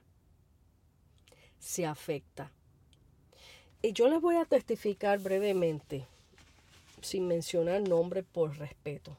Se 1.59 1.85
afecta. 1.85 2.50
Y 3.83 3.93
yo 3.93 4.09
les 4.09 4.23
voy 4.23 4.37
a 4.37 4.47
testificar 4.47 5.19
brevemente, 5.19 6.07
sin 7.02 7.28
mencionar 7.28 7.87
nombre 7.87 8.23
por 8.23 8.57
respeto. 8.57 9.14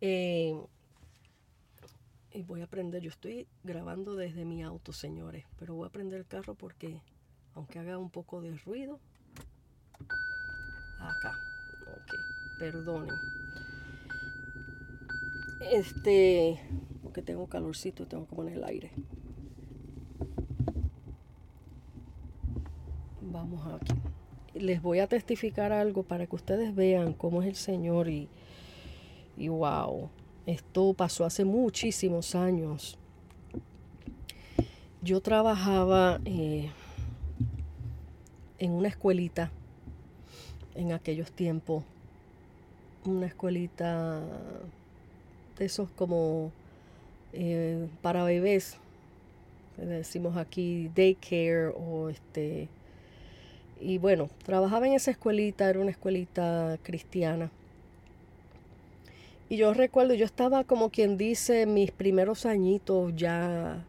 Eh, 0.00 0.60
y 2.32 2.42
voy 2.42 2.62
a 2.62 2.66
prender, 2.66 3.02
yo 3.02 3.10
estoy 3.10 3.46
grabando 3.62 4.16
desde 4.16 4.44
mi 4.44 4.64
auto, 4.64 4.92
señores, 4.92 5.44
pero 5.60 5.74
voy 5.74 5.86
a 5.86 5.92
prender 5.92 6.18
el 6.18 6.26
carro 6.26 6.56
porque, 6.56 7.00
aunque 7.54 7.78
haga 7.78 7.98
un 7.98 8.10
poco 8.10 8.40
de 8.40 8.56
ruido, 8.56 8.98
acá, 10.98 11.49
perdonen. 12.60 13.14
Este, 15.72 16.60
porque 17.02 17.22
tengo 17.22 17.46
calorcito, 17.46 18.06
tengo 18.06 18.26
que 18.26 18.36
poner 18.36 18.58
el 18.58 18.64
aire. 18.64 18.90
Vamos 23.22 23.66
aquí. 23.66 23.94
Les 24.54 24.82
voy 24.82 24.98
a 24.98 25.06
testificar 25.06 25.72
algo 25.72 26.02
para 26.02 26.26
que 26.26 26.36
ustedes 26.36 26.74
vean 26.74 27.14
cómo 27.14 27.40
es 27.42 27.48
el 27.48 27.54
Señor 27.56 28.08
y, 28.08 28.28
y 29.36 29.48
wow, 29.48 30.10
esto 30.44 30.92
pasó 30.92 31.24
hace 31.24 31.44
muchísimos 31.44 32.34
años. 32.34 32.98
Yo 35.02 35.22
trabajaba 35.22 36.20
eh, 36.26 36.70
en 38.58 38.72
una 38.72 38.88
escuelita 38.88 39.50
en 40.74 40.92
aquellos 40.92 41.32
tiempos. 41.32 41.84
Una 43.04 43.26
escuelita 43.26 44.20
de 45.58 45.64
esos 45.64 45.90
como 45.90 46.52
eh, 47.32 47.88
para 48.02 48.24
bebés. 48.24 48.76
decimos 49.76 50.36
aquí 50.36 50.90
daycare 50.94 51.68
o 51.68 52.08
este. 52.10 52.68
Y 53.80 53.98
bueno, 53.98 54.28
trabajaba 54.44 54.86
en 54.86 54.92
esa 54.94 55.10
escuelita, 55.10 55.70
era 55.70 55.80
una 55.80 55.90
escuelita 55.90 56.78
cristiana. 56.82 57.50
Y 59.48 59.56
yo 59.56 59.72
recuerdo, 59.74 60.14
yo 60.14 60.26
estaba 60.26 60.64
como 60.64 60.90
quien 60.90 61.16
dice, 61.16 61.66
mis 61.66 61.90
primeros 61.90 62.46
añitos 62.46 63.16
ya, 63.16 63.84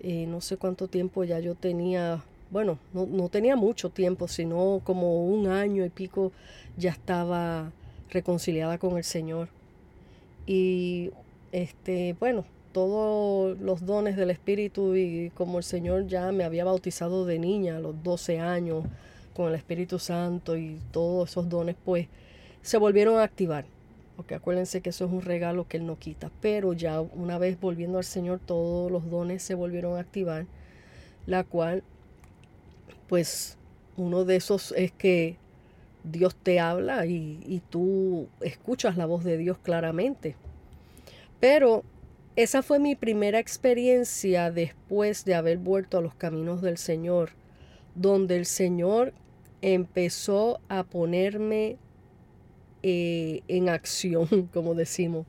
eh, 0.00 0.26
no 0.26 0.40
sé 0.40 0.56
cuánto 0.56 0.88
tiempo 0.88 1.24
ya 1.24 1.40
yo 1.40 1.54
tenía, 1.56 2.22
bueno, 2.50 2.78
no, 2.94 3.06
no 3.06 3.28
tenía 3.28 3.56
mucho 3.56 3.90
tiempo, 3.90 4.28
sino 4.28 4.80
como 4.84 5.26
un 5.26 5.48
año 5.48 5.84
y 5.84 5.90
pico 5.90 6.32
ya 6.78 6.90
estaba 6.92 7.72
reconciliada 8.12 8.78
con 8.78 8.96
el 8.96 9.04
Señor. 9.04 9.48
Y 10.46 11.10
este, 11.50 12.14
bueno, 12.20 12.44
todos 12.72 13.58
los 13.60 13.84
dones 13.84 14.16
del 14.16 14.30
Espíritu 14.30 14.94
y 14.94 15.30
como 15.34 15.58
el 15.58 15.64
Señor 15.64 16.06
ya 16.06 16.32
me 16.32 16.44
había 16.44 16.64
bautizado 16.64 17.26
de 17.26 17.38
niña 17.38 17.76
a 17.76 17.80
los 17.80 18.02
12 18.02 18.40
años 18.40 18.84
con 19.34 19.48
el 19.48 19.54
Espíritu 19.54 19.98
Santo 19.98 20.56
y 20.56 20.78
todos 20.92 21.30
esos 21.30 21.48
dones, 21.48 21.76
pues 21.84 22.06
se 22.62 22.78
volvieron 22.78 23.18
a 23.18 23.24
activar 23.24 23.64
porque 24.16 24.34
acuérdense 24.34 24.80
que 24.80 24.90
eso 24.90 25.06
es 25.06 25.10
un 25.10 25.22
regalo 25.22 25.66
que 25.66 25.78
Él 25.78 25.86
no 25.86 25.98
quita. 25.98 26.30
Pero 26.40 26.72
ya 26.72 27.00
una 27.00 27.38
vez 27.38 27.58
volviendo 27.60 27.98
al 27.98 28.04
Señor, 28.04 28.40
todos 28.44 28.90
los 28.90 29.10
dones 29.10 29.42
se 29.42 29.54
volvieron 29.54 29.96
a 29.96 30.00
activar, 30.00 30.46
la 31.26 31.44
cual, 31.44 31.82
pues, 33.08 33.56
uno 33.96 34.24
de 34.24 34.36
esos 34.36 34.72
es 34.76 34.92
que 34.92 35.36
Dios 36.04 36.34
te 36.34 36.60
habla 36.60 37.06
y, 37.06 37.40
y 37.46 37.60
tú 37.70 38.28
escuchas 38.40 38.96
la 38.96 39.06
voz 39.06 39.24
de 39.24 39.36
Dios 39.36 39.58
claramente. 39.58 40.36
Pero 41.40 41.84
esa 42.34 42.62
fue 42.62 42.78
mi 42.78 42.94
primera 42.94 43.38
experiencia 43.38 44.50
después 44.50 45.24
de 45.24 45.34
haber 45.34 45.58
vuelto 45.58 45.98
a 45.98 46.00
los 46.00 46.14
caminos 46.14 46.62
del 46.62 46.78
Señor, 46.78 47.30
donde 47.94 48.36
el 48.36 48.46
Señor 48.46 49.12
empezó 49.60 50.60
a 50.68 50.84
ponerme 50.84 51.76
eh, 52.82 53.42
en 53.48 53.68
acción, 53.68 54.26
como 54.52 54.74
decimos. 54.74 55.26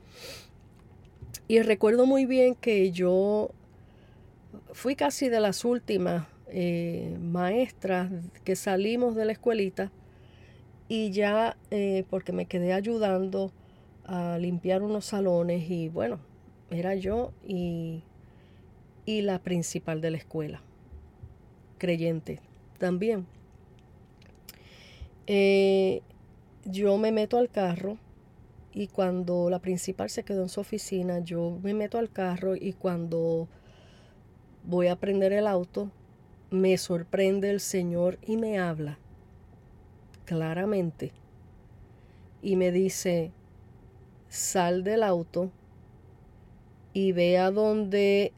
Y 1.47 1.61
recuerdo 1.61 2.05
muy 2.05 2.25
bien 2.25 2.55
que 2.55 2.91
yo 2.91 3.51
fui 4.71 4.95
casi 4.95 5.29
de 5.29 5.39
las 5.39 5.65
últimas 5.65 6.25
eh, 6.47 7.17
maestras 7.21 8.11
que 8.43 8.55
salimos 8.55 9.15
de 9.15 9.25
la 9.25 9.33
escuelita 9.33 9.91
y 10.93 11.09
ya 11.09 11.57
eh, 11.71 12.05
porque 12.07 12.33
me 12.33 12.45
quedé 12.45 12.71
ayudando 12.71 13.51
a 14.05 14.37
limpiar 14.37 14.83
unos 14.83 15.05
salones 15.05 15.67
y 15.67 15.89
bueno, 15.89 16.19
era 16.69 16.93
yo 16.93 17.31
y, 17.47 18.03
y 19.03 19.23
la 19.23 19.39
principal 19.39 20.01
de 20.01 20.11
la 20.11 20.17
escuela, 20.17 20.61
creyente 21.79 22.41
también. 22.77 23.25
Yo 26.65 26.97
me 26.99 27.11
meto 27.11 27.39
al 27.39 27.49
carro 27.49 27.97
y 28.71 28.85
cuando 28.85 29.49
la 29.49 29.57
principal 29.57 30.11
se 30.11 30.23
quedó 30.23 30.43
en 30.43 30.49
su 30.49 30.61
oficina, 30.61 31.21
yo 31.21 31.57
me 31.63 31.73
meto 31.73 31.97
al 31.97 32.11
carro 32.11 32.55
y 32.55 32.73
cuando 32.73 33.47
voy 34.63 34.89
a 34.89 34.95
prender 34.95 35.33
el 35.33 35.47
auto, 35.47 35.89
me 36.51 36.77
sorprende 36.77 37.49
el 37.49 37.61
Señor 37.61 38.19
y 38.27 38.37
me 38.37 38.59
habla 38.59 38.99
claramente 40.25 41.11
y 42.41 42.55
me 42.55 42.71
dice, 42.71 43.31
sal 44.27 44.83
del 44.83 45.03
auto 45.03 45.51
y 46.91 47.11
ve 47.11 47.37
a 47.37 47.51
donde 47.51 48.33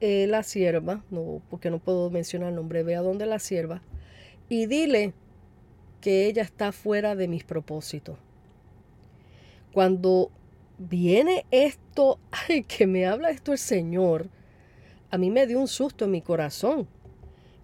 eh, 0.00 0.26
la 0.28 0.42
sierva, 0.42 1.04
no, 1.10 1.42
porque 1.50 1.70
no 1.70 1.78
puedo 1.78 2.10
mencionar 2.10 2.50
el 2.50 2.54
nombre, 2.54 2.82
ve 2.82 2.96
a 2.96 3.02
donde 3.02 3.26
la 3.26 3.38
sierva 3.38 3.82
y 4.48 4.66
dile 4.66 5.12
que 6.00 6.26
ella 6.26 6.42
está 6.42 6.72
fuera 6.72 7.14
de 7.14 7.28
mis 7.28 7.44
propósitos. 7.44 8.18
Cuando 9.72 10.30
viene 10.78 11.46
esto, 11.50 12.18
que 12.68 12.86
me 12.86 13.06
habla 13.06 13.30
esto 13.30 13.52
el 13.52 13.58
Señor, 13.58 14.28
a 15.10 15.18
mí 15.18 15.30
me 15.30 15.46
dio 15.46 15.60
un 15.60 15.68
susto 15.68 16.04
en 16.04 16.10
mi 16.10 16.22
corazón. 16.22 16.88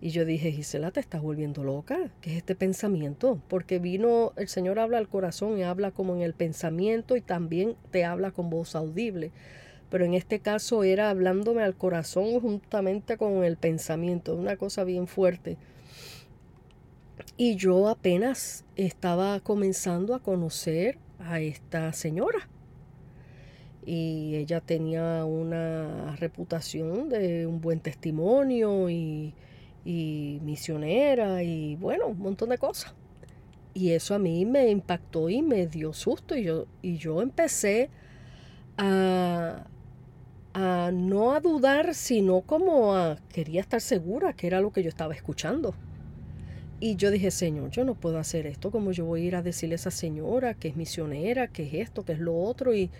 Y 0.01 0.11
yo 0.11 0.25
dije, 0.25 0.53
Gisela, 0.53 0.93
te 0.93 1.01
estás 1.01 1.23
volviendo 1.23 1.65
loca. 1.65 1.99
¿Qué 2.21 2.31
es 2.31 2.37
este 2.37 2.55
pensamiento? 2.55 3.41
Porque 3.49 3.81
vino, 3.81 4.33
el 4.37 4.47
Señor 4.47 4.79
habla 4.79 4.99
al 4.99 5.09
corazón 5.09 5.59
y 5.59 5.65
habla 5.65 5.91
como 5.91 6.15
en 6.15 6.23
el 6.23 6.35
pensamiento 6.35 7.17
y 7.17 7.21
también 7.21 7.75
te 7.91 8.05
habla 8.05 8.31
con 8.31 8.49
voz 8.49 8.77
audible. 8.77 9.33
Pero 9.91 10.05
en 10.05 10.15
este 10.15 10.39
caso 10.39 10.85
era 10.85 11.11
hablándome 11.11 11.63
al 11.63 11.75
corazón 11.75 12.41
juntamente 12.41 13.17
con 13.17 13.43
el 13.43 13.57
pensamiento, 13.57 14.37
una 14.37 14.57
cosa 14.57 14.85
bien 14.85 15.09
fuerte. 15.09 15.57
Y 17.37 17.57
yo 17.57 17.89
apenas 17.89 18.65
estaba 18.77 19.41
comenzando 19.41 20.15
a 20.15 20.21
conocer 20.21 20.99
a 21.19 21.41
esta 21.41 21.93
señora. 21.93 22.49
Y 23.85 24.37
ella 24.37 24.61
tenía 24.61 25.25
una 25.25 26.15
reputación 26.17 27.09
de 27.09 27.47
un 27.49 27.61
buen 27.61 27.81
testimonio 27.81 28.91
y, 28.91 29.35
misionera 30.43 31.43
y 31.43 31.77
bueno, 31.77 32.09
un 32.09 32.19
montón 32.19 32.51
de 32.51 32.59
cosas. 32.59 32.95
Y 33.75 33.93
eso 33.93 34.15
a 34.15 34.19
mí 34.19 34.45
me 34.45 34.71
impactó 34.71 35.29
y 35.29 35.43
me 35.43 35.67
dio 35.67 35.93
susto. 35.93 36.37
Y 36.37 36.45
yo, 36.45 36.67
y 36.83 36.97
yo 36.97 37.23
empecé 37.23 37.91
a, 38.77 39.67
a 40.55 40.91
no 40.93 41.33
a 41.33 41.41
dudar, 41.41 41.95
sino 41.95 42.41
como 42.41 42.95
a 42.95 43.19
quería 43.33 43.61
estar 43.61 43.81
segura 43.81 44.33
que 44.33 44.47
era 44.47 44.61
lo 44.61 44.73
que 44.73 44.83
yo 44.83 44.89
estaba 44.89 45.15
escuchando. 45.15 45.75
Y 46.81 46.95
yo 46.95 47.11
dije, 47.11 47.31
Señor, 47.31 47.71
yo 47.71 47.85
no 47.85 47.95
puedo 47.95 48.19
hacer 48.19 48.47
esto, 48.47 48.71
como 48.71 48.93
yo 48.93 49.05
voy 49.05 49.23
a 49.23 49.25
ir 49.25 49.37
a 49.37 49.43
decirle 49.43 49.75
a 49.75 49.77
esa 49.77 49.91
señora 49.91 50.55
que 50.55 50.69
es 50.69 50.77
misionera, 50.77 51.49
que 51.49 51.65
es 51.65 51.75
esto, 51.75 52.05
que 52.05 52.13
es 52.13 52.21
lo 52.21 52.37
otro, 52.37 52.73
y, 52.73 52.91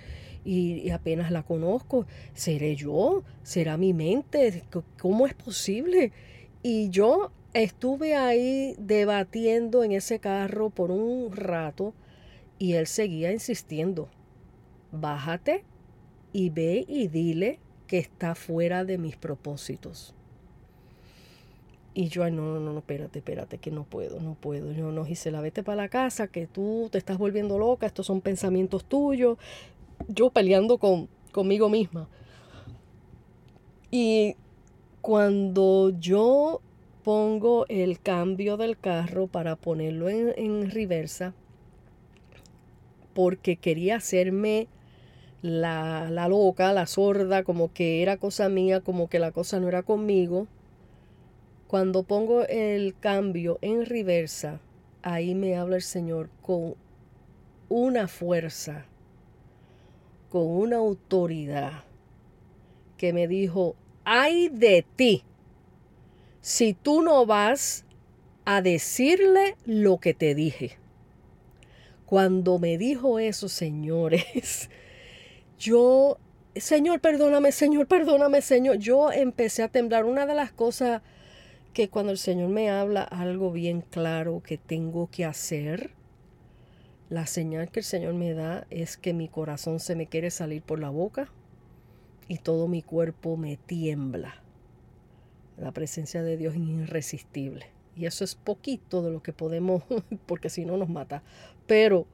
y, 0.45 0.91
apenas 0.91 1.31
la 1.31 1.45
conozco, 1.45 2.07
¿seré 2.35 2.75
yo? 2.75 3.23
¿Será 3.45 3.77
mi 3.77 3.93
mente? 3.93 4.65
¿Cómo 4.99 5.27
es 5.27 5.35
posible? 5.35 6.13
Y 6.63 6.91
yo 6.91 7.31
estuve 7.55 8.15
ahí 8.15 8.75
debatiendo 8.79 9.85
en 9.85 9.93
ese 9.93 10.19
carro 10.19 10.71
por 10.71 10.91
un 10.91 11.33
rato 11.33 11.95
y 12.59 12.75
él 12.75 12.87
seguía 12.87 13.33
insistiendo, 13.33 14.09
bájate 14.91 15.65
y 16.33 16.51
ve 16.51 16.85
y 16.89 17.09
dile 17.09 17.61
que 17.87 17.99
está 17.99 18.35
fuera 18.35 18.85
de 18.85 18.99
mis 18.99 19.17
propósitos. 19.17 20.15
Y 21.95 22.09
yo, 22.09 22.23
ay, 22.23 22.31
no, 22.31 22.43
no, 22.43 22.61
no, 22.61 22.79
espérate, 22.79 23.19
espérate, 23.19 23.59
que 23.59 23.73
no 23.73 23.83
puedo, 23.83 24.21
no 24.21 24.35
puedo. 24.35 24.71
Yo 24.73 24.93
no, 24.93 25.05
la 25.05 25.41
vete 25.41 25.65
para 25.65 25.77
la 25.83 25.89
casa, 25.89 26.29
que 26.29 26.47
tú 26.47 26.89
te 26.93 26.99
estás 26.99 27.19
volviendo 27.19 27.59
loca, 27.59 27.87
estos 27.87 28.07
son 28.07 28.21
pensamientos 28.21 28.85
tuyos. 28.85 29.37
Yo 30.07 30.31
peleando 30.31 30.79
con, 30.79 31.09
conmigo 31.33 31.69
misma. 31.69 32.09
Y 33.91 34.37
cuando 35.09 35.91
yo 35.99 36.61
pongo 37.03 37.65
el 37.71 37.99
cambio 37.99 38.59
del 38.59 38.79
carro 38.79 39.27
para 39.27 39.57
ponerlo 39.57 40.11
en, 40.11 40.35
en 40.37 40.71
reversa, 40.71 41.33
porque 43.15 43.57
quería 43.57 43.97
hacerme 43.97 44.69
la, 45.41 46.11
la 46.11 46.29
loca, 46.29 46.75
la 46.75 46.85
sorda, 46.87 47.43
como 47.43 47.73
que 47.73 48.03
era 48.03 48.19
cosa 48.19 48.51
mía, 48.51 48.83
como 48.83 49.09
que 49.09 49.19
la 49.19 49.33
cosa 49.33 49.59
no 49.61 49.69
era 49.69 49.83
conmigo. 49.83 50.47
Cuando 51.69 52.03
pongo 52.03 52.43
el 52.43 52.95
cambio 53.01 53.59
en 53.63 53.87
reversa, 53.87 54.61
ahí 55.01 55.35
me 55.35 55.57
habla 55.57 55.77
el 55.77 55.83
Señor 55.83 56.29
con 56.43 56.75
una 57.71 58.09
fuerza, 58.09 58.85
con 60.29 60.45
una 60.45 60.77
autoridad, 60.77 61.85
que 62.99 63.15
me 63.15 63.27
dijo, 63.27 63.75
ay 64.11 64.49
de 64.49 64.87
ti, 64.97 65.23
si 66.41 66.73
tú 66.73 67.03
no 67.03 67.27
vas 67.27 67.85
a 68.47 68.63
decirle 68.63 69.57
lo 69.67 69.99
que 69.99 70.15
te 70.15 70.35
dije. 70.35 70.79
Cuando 72.07 72.59
me 72.59 72.79
dijo 72.79 73.19
eso, 73.19 73.51
señores, 73.51 74.71
yo, 75.59 76.17
Señor, 76.57 77.01
perdóname, 77.01 77.53
Señor, 77.53 77.87
perdóname, 77.87 78.41
Señor. 78.41 78.79
Yo 78.79 79.13
empecé 79.13 79.63
a 79.63 79.69
temblar. 79.69 80.07
Una 80.07 80.25
de 80.25 80.35
las 80.35 80.53
cosas 80.53 81.03
que 81.75 81.91
cuando 81.91 82.11
el 82.11 82.19
Señor 82.19 82.49
me 82.49 82.71
habla 82.71 83.03
algo 83.03 83.53
bien 83.53 83.83
claro 83.83 84.43
que 84.43 84.57
tengo 84.57 85.11
que 85.11 85.27
hacer, 85.27 85.91
la 87.11 87.27
señal 87.27 87.71
que 87.71 87.81
el 87.81 87.85
Señor 87.85 88.15
me 88.15 88.33
da 88.33 88.67
es 88.71 88.97
que 88.97 89.13
mi 89.13 89.29
corazón 89.29 89.81
se 89.81 89.97
me 89.97 90.07
quiere 90.07 90.31
salir 90.31 90.63
por 90.63 90.79
la 90.79 90.89
boca 90.89 91.31
y 92.29 92.39
todo 92.39 92.69
mi 92.69 92.83
cuerpo 92.83 93.37
me 93.37 93.57
tiembla. 93.57 94.43
La 95.57 95.73
presencia 95.73 96.23
de 96.23 96.37
Dios 96.37 96.55
es 96.55 96.61
irresistible. 96.61 97.67
Y 97.97 98.07
eso 98.07 98.23
es 98.23 98.37
poquito 98.37 99.03
de 99.03 99.11
lo 99.11 99.23
que 99.23 99.33
podemos, 99.33 99.83
porque 100.27 100.51
si 100.51 100.65
no 100.65 100.77
nos 100.77 100.89
mata. 100.89 101.23
Pero 101.67 102.07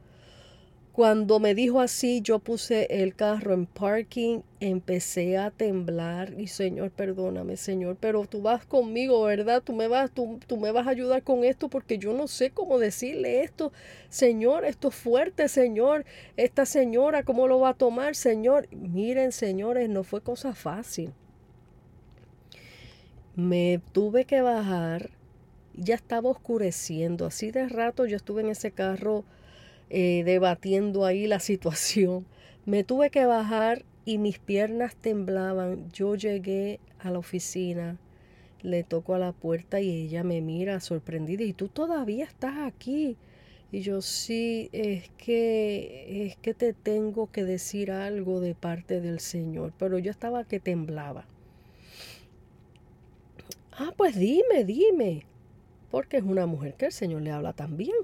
cuando 0.94 1.40
me 1.40 1.56
dijo 1.56 1.80
así, 1.80 2.20
yo 2.20 2.38
puse 2.38 2.86
el 2.88 3.16
carro 3.16 3.52
en 3.52 3.66
parking, 3.66 4.42
empecé 4.60 5.36
a 5.36 5.50
temblar 5.50 6.38
y 6.38 6.46
Señor, 6.46 6.92
perdóname, 6.92 7.56
Señor, 7.56 7.96
pero 7.98 8.26
tú 8.26 8.42
vas 8.42 8.64
conmigo, 8.64 9.24
¿verdad? 9.24 9.60
Tú 9.60 9.72
me 9.72 9.88
vas, 9.88 10.12
tú, 10.12 10.38
tú 10.46 10.56
me 10.56 10.70
vas 10.70 10.86
a 10.86 10.90
ayudar 10.90 11.24
con 11.24 11.42
esto 11.42 11.68
porque 11.68 11.98
yo 11.98 12.12
no 12.12 12.28
sé 12.28 12.50
cómo 12.50 12.78
decirle 12.78 13.42
esto. 13.42 13.72
Señor, 14.08 14.64
esto 14.64 14.86
es 14.86 14.94
fuerte, 14.94 15.48
Señor. 15.48 16.04
Esta 16.36 16.64
señora, 16.64 17.24
¿cómo 17.24 17.48
lo 17.48 17.58
va 17.58 17.70
a 17.70 17.74
tomar, 17.74 18.14
Señor? 18.14 18.68
Miren, 18.70 19.32
señores, 19.32 19.88
no 19.88 20.04
fue 20.04 20.20
cosa 20.20 20.54
fácil. 20.54 21.12
Me 23.34 23.80
tuve 23.90 24.26
que 24.26 24.42
bajar, 24.42 25.10
ya 25.74 25.96
estaba 25.96 26.30
oscureciendo, 26.30 27.26
así 27.26 27.50
de 27.50 27.68
rato 27.68 28.06
yo 28.06 28.14
estuve 28.14 28.42
en 28.42 28.50
ese 28.50 28.70
carro 28.70 29.24
eh, 29.96 30.24
debatiendo 30.24 31.04
ahí 31.04 31.28
la 31.28 31.38
situación. 31.38 32.26
Me 32.66 32.82
tuve 32.82 33.10
que 33.10 33.26
bajar 33.26 33.84
y 34.04 34.18
mis 34.18 34.40
piernas 34.40 34.96
temblaban. 34.96 35.88
Yo 35.92 36.16
llegué 36.16 36.80
a 36.98 37.12
la 37.12 37.20
oficina, 37.20 37.96
le 38.62 38.82
toco 38.82 39.14
a 39.14 39.20
la 39.20 39.30
puerta 39.30 39.80
y 39.80 40.06
ella 40.06 40.24
me 40.24 40.40
mira 40.40 40.80
sorprendida. 40.80 41.44
¿Y 41.44 41.52
tú 41.52 41.68
todavía 41.68 42.24
estás 42.24 42.58
aquí? 42.58 43.16
Y 43.70 43.82
yo 43.82 44.02
sí, 44.02 44.68
es 44.72 45.10
que 45.10 46.26
es 46.26 46.36
que 46.38 46.54
te 46.54 46.72
tengo 46.72 47.30
que 47.30 47.44
decir 47.44 47.92
algo 47.92 48.40
de 48.40 48.56
parte 48.56 49.00
del 49.00 49.20
Señor, 49.20 49.72
pero 49.78 50.00
yo 50.00 50.10
estaba 50.10 50.42
que 50.42 50.58
temblaba. 50.58 51.24
Ah, 53.70 53.92
pues 53.96 54.16
dime, 54.16 54.64
dime, 54.64 55.24
porque 55.92 56.16
es 56.16 56.24
una 56.24 56.46
mujer 56.46 56.74
que 56.74 56.86
el 56.86 56.92
Señor 56.92 57.22
le 57.22 57.30
habla 57.30 57.52
también. 57.52 57.94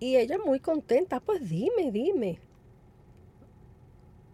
Y 0.00 0.16
ella 0.16 0.38
muy 0.38 0.60
contenta, 0.60 1.20
pues 1.20 1.46
dime, 1.48 1.92
dime. 1.92 2.40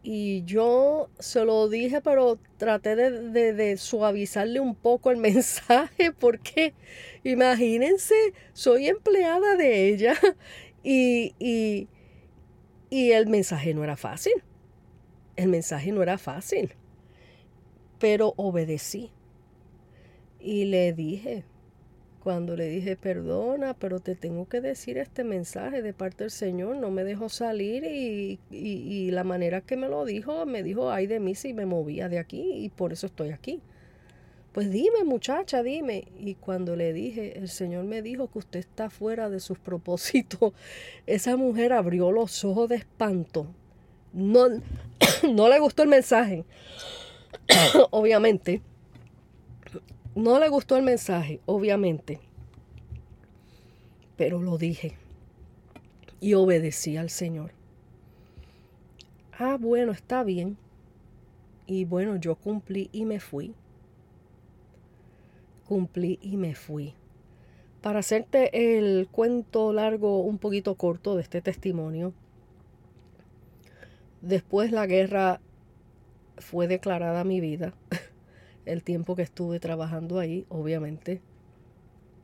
Y 0.05 0.45
yo 0.45 1.11
se 1.19 1.45
lo 1.45 1.69
dije, 1.69 2.01
pero 2.01 2.39
traté 2.59 2.95
de, 2.95 3.77
suavizarle 3.77 4.61
un 4.61 4.77
poco 4.77 5.11
el 5.11 5.17
mensaje, 5.17 6.13
porque 6.13 6.75
imagínense, 7.25 8.15
soy 8.53 8.87
empleada 8.87 9.57
de 9.57 9.89
ella 9.89 10.15
y, 10.85 11.35
y, 11.41 11.89
y 12.89 13.11
el 13.11 13.27
mensaje 13.27 13.75
no 13.75 13.83
era 13.83 13.97
fácil. 13.97 14.35
El 15.35 15.49
mensaje 15.49 15.91
no 15.91 16.05
era 16.05 16.19
fácil, 16.19 16.73
pero 17.99 18.33
obedecí. 18.37 19.11
Y 20.39 20.67
le 20.67 20.93
dije, 20.93 21.45
cuando 22.27 22.57
le 22.57 22.69
dije, 22.69 22.97
perdona, 22.97 23.75
pero 23.75 24.01
te 24.01 24.17
tengo 24.17 24.49
que 24.49 24.61
decir 24.61 24.99
este 24.99 25.23
mensaje 25.23 25.81
de 25.81 25.93
parte 25.93 26.25
del 26.25 26.33
Señor, 26.33 26.75
no 26.75 26.91
me 26.91 27.05
dejó 27.05 27.29
salir 27.29 27.85
y, 27.85 29.11
la 29.13 29.23
manera 29.23 29.61
que 29.61 29.77
me 29.77 29.89
lo 29.89 30.05
dijo, 30.05 30.45
me 30.45 30.65
dijo, 30.65 30.91
ay 30.91 31.07
de 31.07 31.21
mí 31.21 31.37
si 31.37 31.55
me 31.55 31.67
movía 31.67 32.09
de 32.09 32.19
aquí 32.19 32.51
y 32.53 32.69
por 32.69 32.93
eso 32.93 33.07
estoy 33.07 33.31
aquí. 33.31 33.61
Pues 34.51 34.73
dime 34.73 35.05
muchacha, 35.05 35.63
dime. 35.63 36.09
Y 36.19 36.35
cuando 36.35 36.75
le 36.75 36.93
dije, 36.93 37.39
el 37.39 37.49
Señor 37.49 37.85
me 37.85 38.03
dijo 38.03 38.29
que 38.29 38.41
usted 38.41 38.59
está 38.59 38.91
fuera 38.91 39.31
de 39.31 39.39
sus 39.39 39.61
propósitos, 39.61 40.53
esa 41.07 41.37
mujer 41.37 41.73
abrió 41.73 42.11
los 42.11 42.45
ojos 42.45 42.69
de 42.69 42.75
espanto. 42.75 43.47
No, 44.13 44.49
no 45.33 45.49
le 45.49 45.61
gustó 45.61 45.85
el 45.85 45.91
mensaje, 45.91 46.45
obviamente 47.93 48.63
no 50.17 50.41
le 50.41 50.49
gustó 50.49 50.77
el 50.79 50.83
mensaje, 50.83 51.41
obviamente, 51.45 52.21
pero 54.17 54.41
lo 54.41 54.57
dije 54.57 54.97
y 56.21 56.33
obedecí 56.33 56.97
al 56.97 57.11
Señor. 57.11 57.53
Ah, 59.39 59.59
bueno, 59.61 59.93
está 59.93 60.25
bien. 60.25 60.57
Y 61.67 61.85
bueno, 61.85 62.17
yo 62.17 62.35
cumplí 62.35 62.89
y 62.93 63.05
me 63.05 63.21
fui. 63.21 63.55
Cumplí 65.69 66.19
y 66.23 66.39
me 66.39 66.55
fui. 66.55 66.95
Para 67.83 67.99
hacerte 67.99 68.79
el 68.79 69.09
cuento 69.09 69.75
largo, 69.75 70.21
un 70.23 70.39
poquito 70.39 70.77
corto 70.77 71.15
de 71.15 71.23
este 71.23 71.43
testimonio, 71.43 72.15
después 74.23 74.73
la 74.73 74.87
guerra 74.87 75.43
fue 76.39 76.69
declarada 76.69 77.23
mi 77.25 77.41
vida. 77.41 77.75
el 78.67 78.83
tiempo 78.83 79.17
que 79.17 79.23
estuve 79.23 79.61
trabajando 79.61 80.19
ahí, 80.19 80.45
obviamente. 80.49 81.21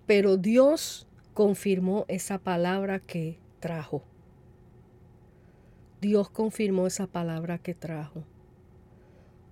Pero 0.06 0.36
Dios 0.36 1.06
confirmó 1.34 2.04
esa 2.08 2.38
palabra 2.38 3.00
que 3.00 3.38
trajo. 3.60 4.02
Dios 6.00 6.28
confirmó 6.28 6.86
esa 6.86 7.06
palabra 7.06 7.58
que 7.58 7.74
trajo. 7.74 8.24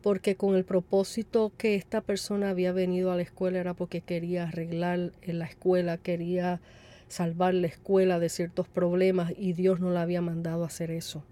Porque 0.03 0.35
con 0.35 0.57
el 0.57 0.65
propósito 0.65 1.53
que 1.57 1.77
esta 1.77 2.01
persona 2.01 2.51
había 2.51 2.73
venido 2.73 3.13
a 3.13 3.17
la 3.17 3.23
escuela 3.23 3.59
era 3.59 3.75
porque 3.75 4.01
quería 4.01 4.45
arreglar 4.45 5.13
en 5.23 5.39
la 5.39 5.45
escuela, 5.45 5.99
quería 5.99 6.61
salvar 7.09 7.55
la 7.55 7.67
escuela 7.67 8.19
de 8.19 8.29
ciertos 8.29 8.67
problemas 8.69 9.33
y 9.37 9.53
Dios 9.53 9.81
no 9.81 9.91
la 9.91 10.03
había 10.03 10.23
mandado 10.23 10.65
a 10.65 10.69
hacer 10.69 10.91
eso 10.91 11.25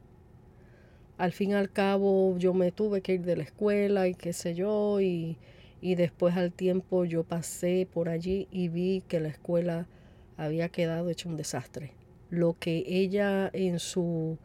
al 1.19 1.33
fin 1.33 1.51
y 1.51 1.55
al 1.55 1.71
cabo 1.71 2.37
yo 2.39 2.55
me 2.55 2.73
tuve 2.73 3.03
que 3.03 3.15
ir 3.15 3.23
de 3.23 3.37
la 3.37 3.43
escuela 3.43 4.09
y 4.09 4.15
qué 4.15 4.33
sé 4.33 4.55
yo, 4.55 5.01
y, 5.01 5.37
y 5.81 5.95
después 5.95 6.37
al 6.37 6.53
tiempo 6.53 7.05
yo 7.05 7.25
pasé 7.25 7.87
por 7.93 8.09
allí 8.09 8.49
y 8.51 8.69
vi 8.69 9.03
que 9.07 9.21
la 9.21 9.29
escuela 9.29 9.87
había 10.37 10.69
quedado 10.71 11.11
hecho 11.11 11.29
un 11.29 11.37
desastre. 11.37 11.93
Lo 12.31 12.57
que 12.59 12.85
ella 12.87 13.51
en 13.53 13.79
su 13.79 14.39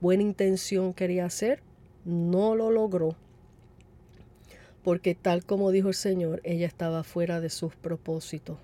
buena 0.00 0.22
intención 0.22 0.92
quería 0.92 1.24
hacer, 1.24 1.62
no 2.04 2.54
lo 2.54 2.70
logró 2.70 3.16
porque 4.86 5.16
tal 5.16 5.44
como 5.44 5.72
dijo 5.72 5.88
el 5.88 5.94
Señor, 5.94 6.40
ella 6.44 6.68
estaba 6.68 7.02
fuera 7.02 7.40
de 7.40 7.50
sus 7.50 7.74
propósitos. 7.74 8.56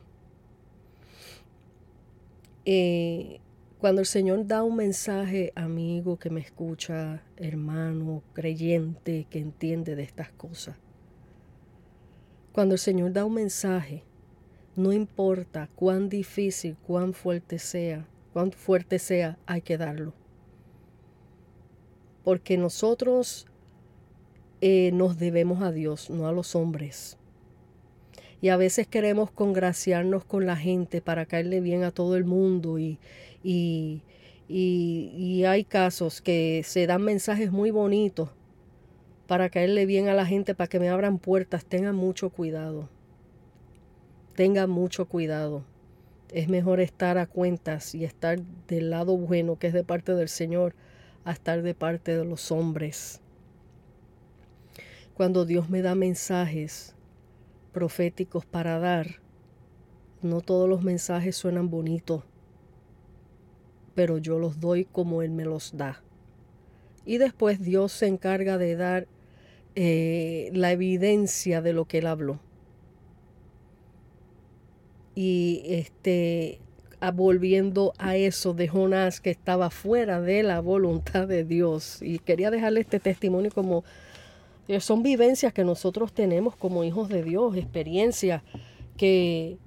Eh, 2.65 3.41
cuando 3.83 4.01
el 4.01 4.07
Señor 4.07 4.47
da 4.47 4.63
un 4.63 4.77
mensaje, 4.77 5.53
amigo 5.57 6.17
que 6.17 6.31
me 6.31 6.39
escucha, 6.39 7.25
hermano, 7.37 8.23
creyente 8.33 9.27
que 9.29 9.41
entiende 9.41 9.97
de 9.97 10.05
estas 10.05 10.31
cosas, 10.31 10.77
cuando 12.53 12.77
el 12.77 12.79
Señor 12.79 13.13
da 13.13 13.25
un 13.25 13.35
mensaje, 13.35 14.05
no 14.77 14.93
importa 14.93 15.69
cuán 15.75 16.09
difícil, 16.09 16.77
cuán 16.87 17.13
fuerte 17.13 17.59
sea, 17.59 18.07
cuán 18.33 18.53
fuerte 18.53 19.01
sea, 19.01 19.37
hay 19.47 19.63
que 19.63 19.77
darlo. 19.77 20.15
Porque 22.23 22.57
nosotros 22.57 23.49
eh, 24.61 24.93
nos 24.95 25.19
debemos 25.19 25.61
a 25.61 25.73
Dios, 25.73 26.09
no 26.09 26.29
a 26.29 26.33
los 26.33 26.55
hombres. 26.55 27.19
Y 28.43 28.51
a 28.51 28.59
veces 28.59 28.87
queremos 28.87 29.31
congraciarnos 29.31 30.25
con 30.25 30.45
la 30.45 30.57
gente 30.57 31.01
para 31.01 31.25
caerle 31.25 31.61
bien 31.61 31.85
a 31.85 31.93
todo 31.93 32.17
el 32.17 32.25
mundo 32.25 32.79
y, 32.79 32.99
y, 33.43 34.03
y 34.49 35.45
hay 35.45 35.65
casos 35.65 36.21
que 36.21 36.63
se 36.65 36.87
dan 36.87 37.03
mensajes 37.03 37.53
muy 37.53 37.71
bonitos 37.71 38.31
para 39.27 39.49
caerle 39.49 39.87
bien 39.87 40.09
a 40.09 40.15
la 40.15 40.27
gente, 40.27 40.55
para 40.55 40.69
que 40.69 40.81
me 40.81 40.91
abran 40.91 41.19
puertas, 41.19 41.65
tengan 41.65 41.95
mucho 41.95 42.31
cuidado. 42.31 42.91
Tengan 44.35 44.69
mucho 44.69 45.07
cuidado. 45.07 45.65
Es 46.31 46.49
mejor 46.49 46.81
estar 46.81 47.19
a 47.19 47.27
cuentas 47.27 47.95
y 47.95 48.05
estar 48.05 48.41
del 48.67 48.91
lado 48.91 49.17
bueno, 49.17 49.59
que 49.59 49.69
es 49.69 49.73
de 49.73 49.85
parte 49.85 50.15
del 50.15 50.29
Señor, 50.29 50.75
a 51.25 51.33
estar 51.33 51.63
de 51.63 51.75
parte 51.75 52.17
de 52.17 52.25
los 52.25 52.51
hombres. 52.51 53.21
Cuando 55.15 55.45
Dios 55.45 55.71
me 55.71 55.81
da 55.81 55.95
mensajes 55.95 56.95
proféticos 57.73 58.47
para 58.47 58.79
dar, 58.79 59.21
no 60.23 60.41
todos 60.41 60.69
los 60.69 60.83
mensajes 60.83 61.37
suenan 61.37 61.71
bonitos, 61.71 62.25
pero 63.95 64.19
yo 64.19 64.39
los 64.39 64.61
doy 64.61 64.85
como 64.85 65.23
Él 65.23 65.31
me 65.31 65.45
los 65.45 65.77
da. 65.77 66.03
Y 67.05 67.19
después 67.19 67.61
Dios 67.61 67.93
se 67.93 68.07
encarga 68.07 68.59
de 68.59 68.77
dar 68.77 69.09
eh, 69.75 70.51
la 70.53 70.71
evidencia 70.73 71.63
de 71.63 71.73
lo 71.73 71.87
que 71.87 71.99
Él 71.99 72.07
habló. 72.07 72.41
Y 75.15 75.63
este, 75.67 76.61
volviendo 77.11 77.93
a 77.99 78.17
eso 78.17 78.55
de 78.55 78.69
Jonás 78.69 79.21
que 79.21 79.31
estaba 79.31 79.71
fuera 79.71 80.21
de 80.21 80.43
la 80.43 80.61
voluntad 80.61 81.27
de 81.27 81.45
Dios. 81.45 82.01
Y 82.01 82.21
quería 82.21 82.51
dejarle 82.51 82.81
este 82.81 83.01
testimonio 83.01 83.51
como 83.51 83.83
son 84.81 85.03
vivencias 85.03 85.53
que 85.53 85.65
nosotros 85.65 86.13
tenemos 86.13 86.57
como 86.57 86.85
hijos 86.85 87.09
de 87.09 87.23
Dios, 87.23 87.57
experiencias 87.57 88.43
que, 88.97 89.59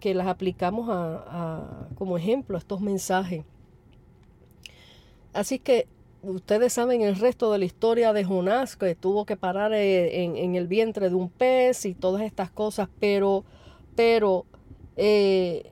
que 0.00 0.14
las 0.14 0.26
aplicamos 0.26 0.88
a, 0.90 1.88
como 1.94 2.16
ejemplo 2.16 2.56
a 2.56 2.58
estos 2.58 2.80
mensajes. 2.80 3.44
Así 5.32 5.58
que 5.58 5.86
ustedes 6.22 6.72
saben 6.72 7.02
el 7.02 7.16
resto 7.16 7.52
de 7.52 7.58
la 7.58 7.64
historia 7.64 8.12
de 8.12 8.24
Jonás, 8.24 8.76
que 8.76 8.94
tuvo 8.94 9.24
que 9.24 9.36
parar 9.36 9.72
eh, 9.72 10.24
en, 10.24 10.54
el 10.54 10.66
vientre 10.66 11.08
de 11.08 11.14
un 11.14 11.28
pez 11.28 11.86
y 11.86 11.94
todas 11.94 12.22
estas 12.22 12.50
cosas, 12.50 12.88
pero, 13.00 13.44
pero 13.96 14.44
eh, 14.96 15.70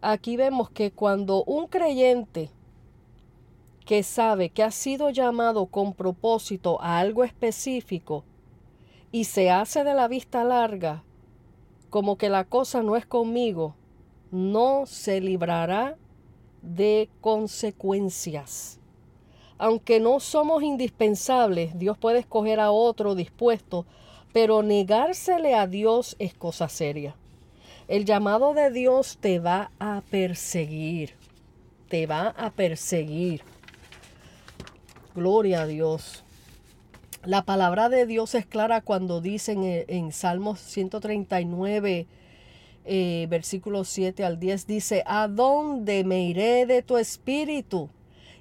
aquí 0.00 0.36
vemos 0.36 0.70
que 0.70 0.92
cuando 0.92 1.44
un 1.44 1.66
creyente 1.66 2.50
que 3.84 4.02
sabe 4.02 4.50
que 4.50 4.62
ha 4.62 4.70
sido 4.70 5.10
llamado 5.10 5.66
con 5.66 5.92
propósito 5.92 6.80
a 6.80 6.98
algo 6.98 7.24
específico 7.24 8.24
y 9.12 9.24
se 9.24 9.50
hace 9.50 9.84
de 9.84 9.94
la 9.94 10.08
vista 10.08 10.44
larga, 10.44 11.02
como 11.90 12.16
que 12.16 12.28
la 12.28 12.44
cosa 12.44 12.82
no 12.82 12.96
es 12.96 13.06
conmigo, 13.06 13.74
no 14.30 14.86
se 14.86 15.20
librará 15.20 15.96
de 16.62 17.08
consecuencias 17.20 18.80
aunque 19.58 20.00
no 20.00 20.20
somos 20.20 20.62
indispensables, 20.62 21.78
Dios 21.78 21.96
puede 21.96 22.18
escoger 22.18 22.60
a 22.60 22.70
otro 22.70 23.14
dispuesto, 23.14 23.86
pero 24.32 24.62
negársele 24.62 25.54
a 25.54 25.66
Dios 25.66 26.16
es 26.18 26.34
cosa 26.34 26.68
seria. 26.68 27.14
El 27.86 28.04
llamado 28.04 28.54
de 28.54 28.70
Dios 28.70 29.18
te 29.20 29.38
va 29.38 29.70
a 29.78 30.02
perseguir, 30.10 31.14
te 31.88 32.06
va 32.06 32.28
a 32.36 32.50
perseguir. 32.50 33.42
Gloria 35.14 35.62
a 35.62 35.66
Dios. 35.68 36.24
La 37.24 37.42
palabra 37.42 37.88
de 37.88 38.04
Dios 38.04 38.34
es 38.34 38.46
clara 38.46 38.80
cuando 38.80 39.20
dicen 39.20 39.60
en, 39.62 40.10
Salmos 40.10 40.58
139, 40.58 42.08
eh, 42.84 43.26
versículos 43.30 43.88
7 43.90 44.24
al 44.24 44.40
10, 44.40 44.66
dice, 44.66 45.04
¿a 45.06 45.28
dónde 45.28 46.02
me 46.02 46.24
iré 46.24 46.66
de 46.66 46.82
tu 46.82 46.98
espíritu? 46.98 47.90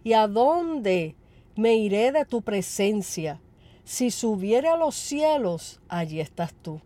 ¿Y 0.03 0.13
a 0.13 0.27
dónde 0.27 1.15
me 1.55 1.75
iré 1.75 2.11
de 2.11 2.25
tu 2.25 2.41
presencia? 2.41 3.39
Si 3.83 4.09
subiere 4.09 4.67
a 4.67 4.75
los 4.75 4.95
cielos, 4.95 5.79
allí 5.89 6.21
estás 6.21 6.55
tú. 6.55 6.81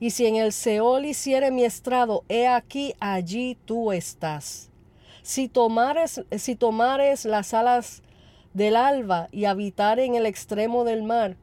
Y 0.00 0.10
si 0.10 0.24
en 0.24 0.36
el 0.36 0.54
Seol 0.54 1.04
hiciere 1.04 1.50
mi 1.50 1.64
estrado, 1.64 2.24
he 2.30 2.46
aquí, 2.46 2.94
allí 2.98 3.58
tú 3.66 3.92
estás. 3.92 4.70
Si 5.22 5.48
tomares, 5.48 6.24
si 6.38 6.56
tomares 6.56 7.26
las 7.26 7.52
alas 7.52 8.02
del 8.58 8.74
alba 8.74 9.28
y 9.30 9.44
habitar 9.44 10.00
en 10.00 10.16
el 10.16 10.26
extremo 10.26 10.84
del 10.84 11.04
mar, 11.04 11.36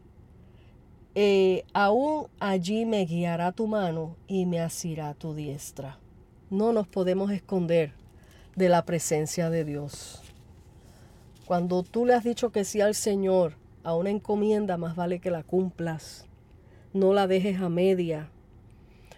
eh, 1.15 1.63
aún 1.73 2.27
allí 2.41 2.85
me 2.85 3.05
guiará 3.05 3.53
tu 3.53 3.67
mano 3.67 4.17
y 4.27 4.45
me 4.45 4.59
asirá 4.59 5.13
tu 5.13 5.33
diestra. 5.33 5.97
No 6.49 6.73
nos 6.73 6.87
podemos 6.89 7.31
esconder 7.31 7.93
de 8.57 8.67
la 8.67 8.83
presencia 8.83 9.49
de 9.49 9.63
Dios. 9.63 10.21
Cuando 11.45 11.83
tú 11.83 12.05
le 12.05 12.15
has 12.15 12.25
dicho 12.25 12.51
que 12.51 12.65
sí 12.65 12.81
al 12.81 12.95
Señor 12.95 13.53
a 13.85 13.95
una 13.95 14.09
encomienda, 14.09 14.75
más 14.75 14.97
vale 14.97 15.19
que 15.19 15.31
la 15.31 15.43
cumplas. 15.43 16.25
No 16.91 17.13
la 17.13 17.27
dejes 17.27 17.61
a 17.61 17.69
media. 17.69 18.29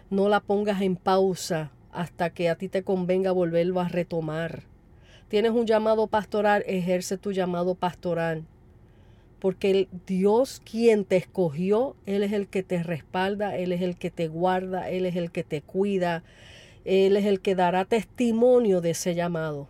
No 0.08 0.28
la 0.28 0.38
pongas 0.38 0.82
en 0.82 0.94
pausa 0.94 1.72
hasta 1.90 2.30
que 2.30 2.48
a 2.48 2.54
ti 2.54 2.68
te 2.68 2.84
convenga 2.84 3.32
volverlo 3.32 3.80
a 3.80 3.88
retomar. 3.88 4.67
Tienes 5.28 5.52
un 5.52 5.66
llamado 5.66 6.06
pastoral, 6.06 6.64
ejerce 6.66 7.18
tu 7.18 7.32
llamado 7.32 7.74
pastoral. 7.74 8.44
Porque 9.40 9.70
el 9.70 9.88
Dios 10.06 10.60
quien 10.64 11.04
te 11.04 11.16
escogió, 11.16 11.96
Él 12.06 12.22
es 12.22 12.32
el 12.32 12.48
que 12.48 12.62
te 12.62 12.82
respalda, 12.82 13.56
Él 13.56 13.72
es 13.72 13.82
el 13.82 13.96
que 13.96 14.10
te 14.10 14.28
guarda, 14.28 14.90
Él 14.90 15.04
es 15.04 15.16
el 15.16 15.30
que 15.30 15.44
te 15.44 15.60
cuida, 15.60 16.24
Él 16.84 17.16
es 17.16 17.26
el 17.26 17.40
que 17.40 17.54
dará 17.54 17.84
testimonio 17.84 18.80
de 18.80 18.90
ese 18.90 19.14
llamado. 19.14 19.68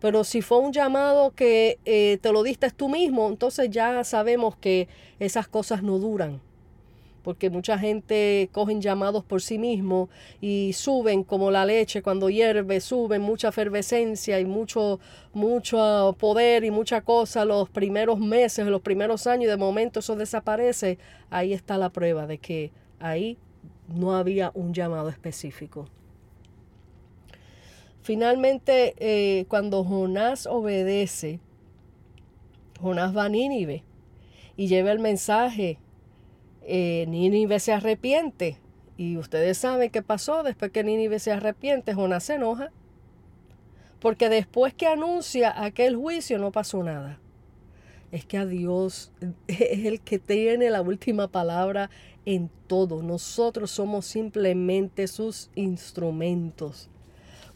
Pero 0.00 0.24
si 0.24 0.42
fue 0.42 0.58
un 0.58 0.72
llamado 0.72 1.30
que 1.30 1.78
eh, 1.84 2.18
te 2.20 2.32
lo 2.32 2.42
diste 2.42 2.68
tú 2.70 2.88
mismo, 2.88 3.28
entonces 3.28 3.70
ya 3.70 4.02
sabemos 4.04 4.56
que 4.56 4.88
esas 5.18 5.48
cosas 5.48 5.82
no 5.82 5.98
duran. 5.98 6.40
Porque 7.24 7.50
mucha 7.50 7.76
gente 7.76 8.48
cogen 8.52 8.80
llamados 8.80 9.24
por 9.24 9.42
sí 9.42 9.58
mismo 9.58 10.08
y 10.40 10.72
suben 10.74 11.24
como 11.24 11.50
la 11.50 11.66
leche 11.66 12.02
cuando 12.02 12.30
hierve, 12.30 12.80
suben 12.80 13.22
mucha 13.22 13.48
efervescencia 13.48 14.38
y 14.38 14.44
mucho, 14.44 15.00
mucho 15.32 16.14
poder 16.20 16.62
y 16.64 16.70
mucha 16.70 17.00
cosa 17.00 17.44
los 17.44 17.68
primeros 17.70 18.20
meses, 18.20 18.66
los 18.66 18.82
primeros 18.82 19.26
años 19.26 19.44
y 19.46 19.48
de 19.48 19.56
momento 19.56 19.98
eso 20.00 20.14
desaparece. 20.14 20.98
Ahí 21.30 21.52
está 21.52 21.78
la 21.78 21.90
prueba 21.90 22.28
de 22.28 22.38
que 22.38 22.70
ahí 23.00 23.38
no 23.88 24.14
había 24.14 24.52
un 24.54 24.72
llamado 24.72 25.08
específico. 25.08 25.88
Finalmente, 28.02 28.94
eh, 28.98 29.46
cuando 29.48 29.82
Jonás 29.82 30.46
obedece, 30.46 31.40
Jonás 32.78 33.16
va 33.16 33.24
a 33.24 33.28
Nínive 33.30 33.82
y 34.56 34.66
lleva 34.66 34.92
el 34.92 34.98
mensaje. 34.98 35.78
Eh, 36.64 37.06
Nínive 37.08 37.60
se 37.60 37.72
arrepiente. 37.72 38.58
Y 38.96 39.16
ustedes 39.16 39.58
saben 39.58 39.90
qué 39.90 40.02
pasó 40.02 40.42
después 40.42 40.70
que 40.70 40.84
Nínive 40.84 41.18
se 41.18 41.32
arrepiente, 41.32 41.94
Jonás 41.94 42.24
se 42.24 42.34
enoja. 42.34 42.70
Porque 44.00 44.28
después 44.28 44.74
que 44.74 44.86
anuncia 44.86 45.64
aquel 45.64 45.96
juicio 45.96 46.38
no 46.38 46.52
pasó 46.52 46.82
nada. 46.82 47.18
Es 48.12 48.24
que 48.24 48.38
a 48.38 48.46
Dios 48.46 49.12
es 49.48 49.86
el 49.86 50.00
que 50.00 50.18
tiene 50.18 50.70
la 50.70 50.82
última 50.82 51.28
palabra 51.28 51.90
en 52.24 52.50
todo. 52.66 53.02
Nosotros 53.02 53.70
somos 53.70 54.06
simplemente 54.06 55.08
sus 55.08 55.50
instrumentos. 55.54 56.88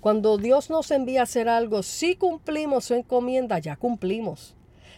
Cuando 0.01 0.38
Dios 0.38 0.71
nos 0.71 0.90
envía 0.90 1.21
a 1.21 1.25
hacer 1.25 1.49
algo, 1.49 1.83
si 1.83 2.16
cumplimos 2.16 2.87
su 2.87 2.94
encomienda, 2.94 3.59
ya 3.59 3.77
cumplimos. 3.77 4.55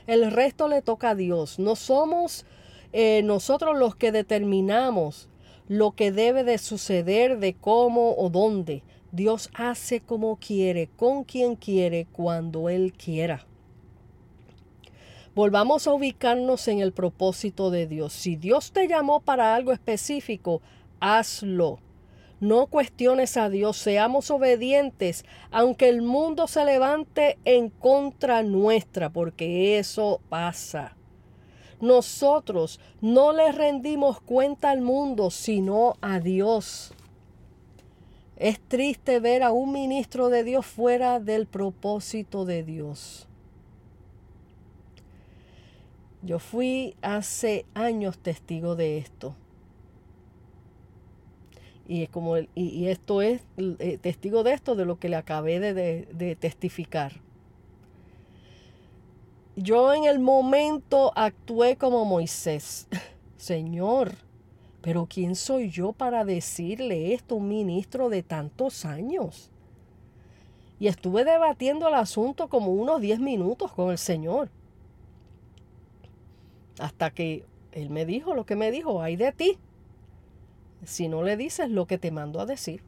El 0.06 0.30
resto 0.30 0.68
le 0.68 0.82
toca 0.82 1.10
a 1.10 1.14
Dios. 1.14 1.58
No 1.58 1.76
somos 1.76 2.44
eh, 2.92 3.22
nosotros 3.22 3.78
los 3.78 3.96
que 3.96 4.12
determinamos 4.12 5.28
lo 5.70 5.92
que 5.92 6.10
debe 6.10 6.42
de 6.42 6.58
suceder, 6.58 7.38
de 7.38 7.54
cómo 7.54 8.16
o 8.16 8.28
dónde. 8.28 8.82
Dios 9.12 9.50
hace 9.54 10.00
como 10.00 10.36
quiere, 10.36 10.88
con 10.96 11.22
quien 11.22 11.54
quiere, 11.54 12.08
cuando 12.10 12.68
Él 12.68 12.92
quiera. 12.92 13.46
Volvamos 15.32 15.86
a 15.86 15.92
ubicarnos 15.92 16.66
en 16.66 16.80
el 16.80 16.92
propósito 16.92 17.70
de 17.70 17.86
Dios. 17.86 18.12
Si 18.12 18.34
Dios 18.34 18.72
te 18.72 18.88
llamó 18.88 19.20
para 19.20 19.54
algo 19.54 19.70
específico, 19.70 20.60
hazlo. 20.98 21.78
No 22.40 22.66
cuestiones 22.66 23.36
a 23.36 23.48
Dios, 23.48 23.76
seamos 23.76 24.32
obedientes, 24.32 25.24
aunque 25.52 25.88
el 25.88 26.02
mundo 26.02 26.48
se 26.48 26.64
levante 26.64 27.38
en 27.44 27.70
contra 27.70 28.42
nuestra, 28.42 29.10
porque 29.10 29.78
eso 29.78 30.20
pasa. 30.28 30.96
Nosotros 31.80 32.78
no 33.00 33.32
le 33.32 33.52
rendimos 33.52 34.20
cuenta 34.20 34.70
al 34.70 34.82
mundo, 34.82 35.30
sino 35.30 35.96
a 36.02 36.20
Dios. 36.20 36.92
Es 38.36 38.60
triste 38.60 39.20
ver 39.20 39.42
a 39.42 39.52
un 39.52 39.72
ministro 39.72 40.28
de 40.28 40.44
Dios 40.44 40.66
fuera 40.66 41.20
del 41.20 41.46
propósito 41.46 42.44
de 42.44 42.62
Dios. 42.62 43.26
Yo 46.22 46.38
fui 46.38 46.96
hace 47.00 47.64
años 47.74 48.18
testigo 48.18 48.76
de 48.76 48.98
esto. 48.98 49.34
Y, 51.88 52.06
como, 52.08 52.36
y, 52.54 52.86
esto 52.86 53.20
es 53.20 53.42
eh, 53.56 53.98
testigo 54.00 54.42
de 54.42 54.52
esto, 54.52 54.76
de 54.76 54.84
lo 54.84 54.98
que 54.98 55.08
le 55.08 55.16
acabé 55.16 55.58
de 55.60 56.36
testificar. 56.38 57.12
Yo 59.62 59.92
en 59.92 60.04
el 60.04 60.20
momento 60.20 61.12
actué 61.14 61.76
como 61.76 62.06
Moisés. 62.06 62.88
Señor, 63.36 64.12
pero 64.80 65.06
¿quién 65.06 65.36
soy 65.36 65.68
yo 65.68 65.92
para 65.92 66.24
decirle 66.24 67.12
esto 67.12 67.34
a 67.34 67.38
un 67.38 67.48
ministro 67.48 68.08
de 68.08 68.22
tantos 68.22 68.86
años? 68.86 69.50
Y 70.78 70.86
estuve 70.86 71.26
debatiendo 71.26 71.88
el 71.88 71.94
asunto 71.94 72.48
como 72.48 72.72
unos 72.72 73.02
10 73.02 73.20
minutos 73.20 73.70
con 73.72 73.90
el 73.90 73.98
Señor. 73.98 74.48
Hasta 76.78 77.10
que 77.10 77.44
él 77.72 77.90
me 77.90 78.06
dijo 78.06 78.34
lo 78.34 78.46
que 78.46 78.56
me 78.56 78.70
dijo, 78.70 79.02
ay 79.02 79.16
de 79.16 79.30
ti, 79.30 79.58
si 80.86 81.06
no 81.06 81.22
le 81.22 81.36
dices 81.36 81.68
lo 81.68 81.84
que 81.84 81.98
te 81.98 82.10
mando 82.10 82.40
a 82.40 82.46
decir. 82.46 82.82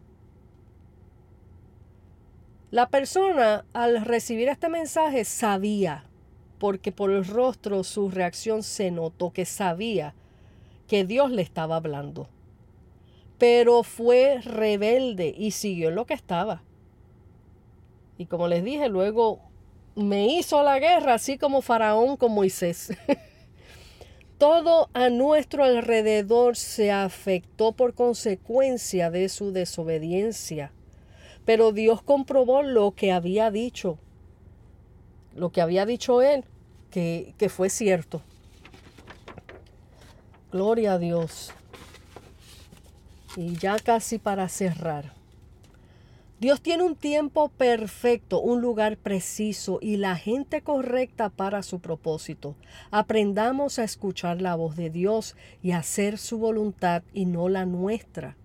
La 2.70 2.88
persona 2.88 3.66
al 3.74 4.06
recibir 4.06 4.48
este 4.48 4.70
mensaje 4.70 5.26
sabía, 5.26 6.06
porque 6.62 6.92
por 6.92 7.10
el 7.10 7.24
rostro 7.24 7.82
su 7.82 8.08
reacción 8.08 8.62
se 8.62 8.92
notó 8.92 9.32
que 9.32 9.44
sabía 9.44 10.14
que 10.86 11.04
Dios 11.04 11.32
le 11.32 11.42
estaba 11.42 11.74
hablando. 11.74 12.28
Pero 13.36 13.82
fue 13.82 14.40
rebelde 14.40 15.34
y 15.36 15.50
siguió 15.50 15.88
en 15.88 15.96
lo 15.96 16.06
que 16.06 16.14
estaba. 16.14 16.62
Y 18.16 18.26
como 18.26 18.46
les 18.46 18.62
dije, 18.62 18.88
luego 18.88 19.40
me 19.96 20.36
hizo 20.36 20.62
la 20.62 20.78
guerra, 20.78 21.14
así 21.14 21.36
como 21.36 21.62
Faraón 21.62 22.16
con 22.16 22.30
Moisés. 22.30 22.96
Todo 24.38 24.88
a 24.92 25.10
nuestro 25.10 25.64
alrededor 25.64 26.54
se 26.54 26.92
afectó 26.92 27.72
por 27.72 27.94
consecuencia 27.94 29.10
de 29.10 29.28
su 29.28 29.50
desobediencia. 29.50 30.70
Pero 31.44 31.72
Dios 31.72 32.02
comprobó 32.02 32.62
lo 32.62 32.92
que 32.92 33.10
había 33.10 33.50
dicho, 33.50 33.98
lo 35.34 35.50
que 35.50 35.60
había 35.60 35.86
dicho 35.86 36.22
él, 36.22 36.44
que, 36.92 37.48
fue 37.48 37.70
cierto. 37.70 38.22
Gloria 40.52 40.94
a 40.94 40.98
Dios. 40.98 41.50
Y 43.36 43.56
ya 43.56 43.78
casi 43.78 44.18
para 44.18 44.48
cerrar. 44.48 45.14
Dios 46.38 46.60
tiene 46.60 46.82
un 46.82 46.96
tiempo 46.96 47.48
perfecto, 47.48 48.40
un 48.40 48.60
lugar 48.60 48.98
preciso 48.98 49.78
y 49.80 49.96
la 49.96 50.16
gente 50.16 50.60
correcta 50.60 51.30
para 51.30 51.62
su 51.62 51.80
propósito. 51.80 52.56
Aprendamos 52.90 53.78
a 53.78 53.84
escuchar 53.84 54.42
la 54.42 54.56
voz 54.56 54.76
de 54.76 54.90
Dios 54.90 55.36
y 55.62 55.70
hacer 55.70 56.18
su 56.18 56.38
voluntad 56.38 57.04
y 57.14 57.26
no 57.26 57.48
la 57.48 57.64
nuestra. 57.64 58.36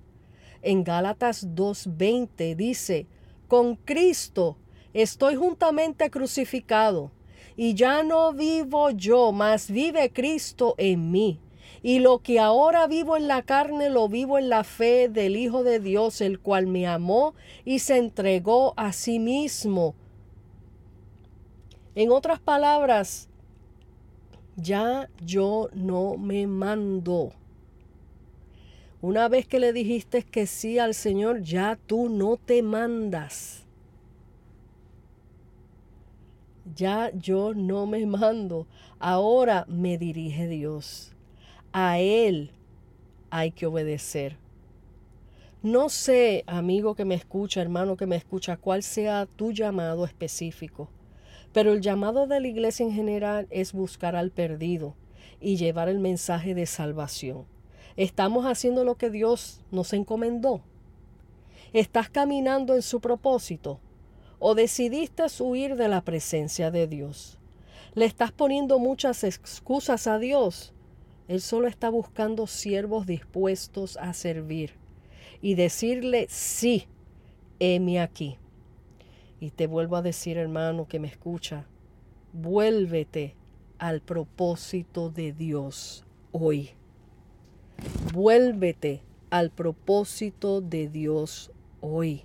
En 0.62 0.84
Gálatas 0.84 1.48
2.20 1.56 2.56
dice, 2.56 3.08
con 3.48 3.76
Cristo 3.76 4.58
estoy 4.94 5.36
juntamente 5.36 6.10
crucificado, 6.12 7.12
y 7.58 7.74
ya 7.74 8.04
no 8.04 8.34
vivo 8.34 8.91
yo, 8.91 9.32
mas 9.32 9.70
vive 9.70 10.13
Cristo 10.13 10.76
en 10.78 11.12
mí. 11.12 11.39
Y 11.82 12.00
lo 12.00 12.20
que 12.20 12.39
ahora 12.39 12.88
vivo 12.88 13.17
en 13.17 13.28
la 13.28 13.41
carne 13.41 13.89
lo 13.89 14.08
vivo 14.08 14.38
en 14.38 14.50
la 14.50 14.63
fe 14.63 15.10
del 15.10 15.36
Hijo 15.36 15.63
de 15.63 15.80
Dios, 15.80 16.22
el 16.22 16.39
cual 16.39 16.67
me 16.67 16.88
amó 16.88 17.34
y 17.65 17.80
se 17.80 17.98
entregó 17.98 18.74
a 18.78 18.93
sí 18.93 19.20
mismo. 19.20 19.96
En 21.96 22.12
otras 22.12 22.39
palabras, 22.39 23.28
ya 24.56 25.10
yo 25.26 25.70
no 25.74 26.17
me 26.17 26.46
mando. 26.46 27.34
Una 29.02 29.30
vez 29.30 29.48
que 29.48 29.60
le 29.60 29.74
dijiste 29.74 30.24
que 30.24 30.48
sí 30.48 30.78
al 30.80 30.93
Señor, 30.93 31.41
ya 31.41 31.78
tú 31.88 32.10
no 32.10 32.38
te 32.38 32.62
mandas. 32.62 33.66
Ya 36.75 37.12
yo 37.13 37.53
no 37.53 37.86
me 37.86 38.06
mando. 38.06 38.67
Ahora 38.99 39.65
me 39.67 39.97
dirige 39.97 40.47
Dios. 40.47 41.13
A 41.71 41.99
Él 41.99 42.51
hay 43.30 43.51
que 43.51 43.65
obedecer. 43.65 44.38
No 45.63 45.89
sé, 45.89 46.43
amigo 46.47 46.95
que 46.95 47.03
me 47.03 47.15
escucha, 47.15 47.62
hermano 47.62 47.97
que 47.97 48.06
me 48.06 48.15
escucha, 48.15 48.58
cuál 48.58 48.84
sea 48.84 49.25
tu 49.25 49.51
llamado 49.51 50.06
específico, 50.06 50.89
pero 51.51 51.73
el 51.73 51.82
llamado 51.82 52.27
de 52.27 52.39
la 52.39 52.47
iglesia 52.47 52.86
en 52.86 52.93
general 52.93 53.47
es 53.49 53.73
buscar 53.73 54.15
al 54.15 54.32
perdido 54.32 54.95
y 55.41 55.58
llevar 55.58 55.89
el 55.89 55.99
mensaje 55.99 56.53
de 56.53 56.67
salvación. 56.67 57.45
¿Estamos 57.95 58.45
haciendo 58.45 58.84
lo 58.84 58.95
que 58.95 59.10
Dios 59.10 59.62
nos 59.71 59.93
encomendó? 59.93 60.62
¿Estás 61.73 62.10
caminando 62.10 62.75
en 62.75 62.84
su 62.84 63.01
propósito? 63.01 63.80
¿O 64.39 64.54
decidiste 64.54 65.23
huir 65.39 65.76
de 65.76 65.88
la 65.88 66.02
presencia 66.02 66.69
de 66.69 66.88
Dios? 66.88 67.39
¿Le 67.95 68.06
estás 68.06 68.32
poniendo 68.32 68.78
muchas 68.78 69.23
excusas 69.23 70.06
a 70.06 70.19
Dios? 70.19 70.73
Él 71.28 71.41
solo 71.41 71.67
está 71.67 71.89
buscando 71.89 72.45
siervos 72.45 73.08
dispuestos 73.08 73.97
a 73.97 74.13
servir 74.13 74.73
y 75.41 75.56
decirle, 75.56 76.28
sí, 76.30 76.88
heme 77.60 78.00
aquí. 78.00 78.38
Y 79.39 79.52
te 79.52 79.67
vuelvo 79.67 79.95
a 79.95 80.02
decir, 80.02 80.38
hermano, 80.38 80.88
que 80.88 81.00
me 81.00 81.08
escucha, 81.08 81.65
vuélvete 82.34 83.36
al 83.80 84.02
propósito 84.02 85.10
de 85.10 85.34
Dios 85.34 86.06
hoy. 86.32 86.71
Vuélvete 88.13 89.02
al 89.30 89.50
propósito 89.50 90.62
de 90.62 90.88
Dios 90.88 91.52
hoy. 91.82 92.23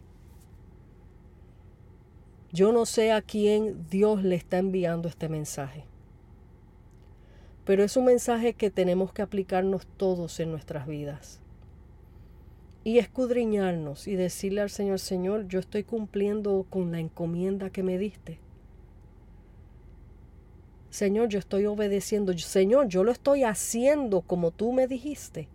Yo 2.53 2.71
no 2.71 2.85
sé 2.85 3.13
a 3.13 3.23
quién 3.23 3.87
Dios 3.89 4.23
le 4.23 4.35
está 4.35 4.59
enviando 4.59 5.09
este 5.09 5.31
mensaje. 5.31 5.87
Pero 7.65 7.83
es 7.83 7.97
un 7.97 8.05
mensaje 8.05 8.53
que 8.53 8.71
tenemos 8.71 9.11
que 9.15 9.23
aplicarnos 9.23 9.87
todos 9.97 10.39
en 10.39 10.51
nuestras 10.51 10.87
vidas. 10.87 11.41
Y 12.85 12.99
escudriñarnos 12.99 14.07
y 14.07 14.17
decirle 14.17 14.61
al 14.61 14.69
Señor, 14.69 14.99
Señor, 14.99 15.49
yo 15.49 15.61
estoy 15.61 15.85
cumpliendo 15.85 16.67
con 16.69 16.93
la 16.93 17.01
encomienda 17.01 17.71
que 17.71 17.83
me 17.83 17.97
diste. 17.97 18.39
Señor, 20.91 21.31
yo 21.31 21.39
estoy 21.39 21.65
obedeciendo. 21.65 22.37
Señor, 22.37 22.89
yo 22.89 23.03
lo 23.03 23.13
estoy 23.13 23.45
haciendo 23.45 24.21
como 24.21 24.51
tú 24.51 24.75
me 24.75 24.87
dijiste. 24.87 25.49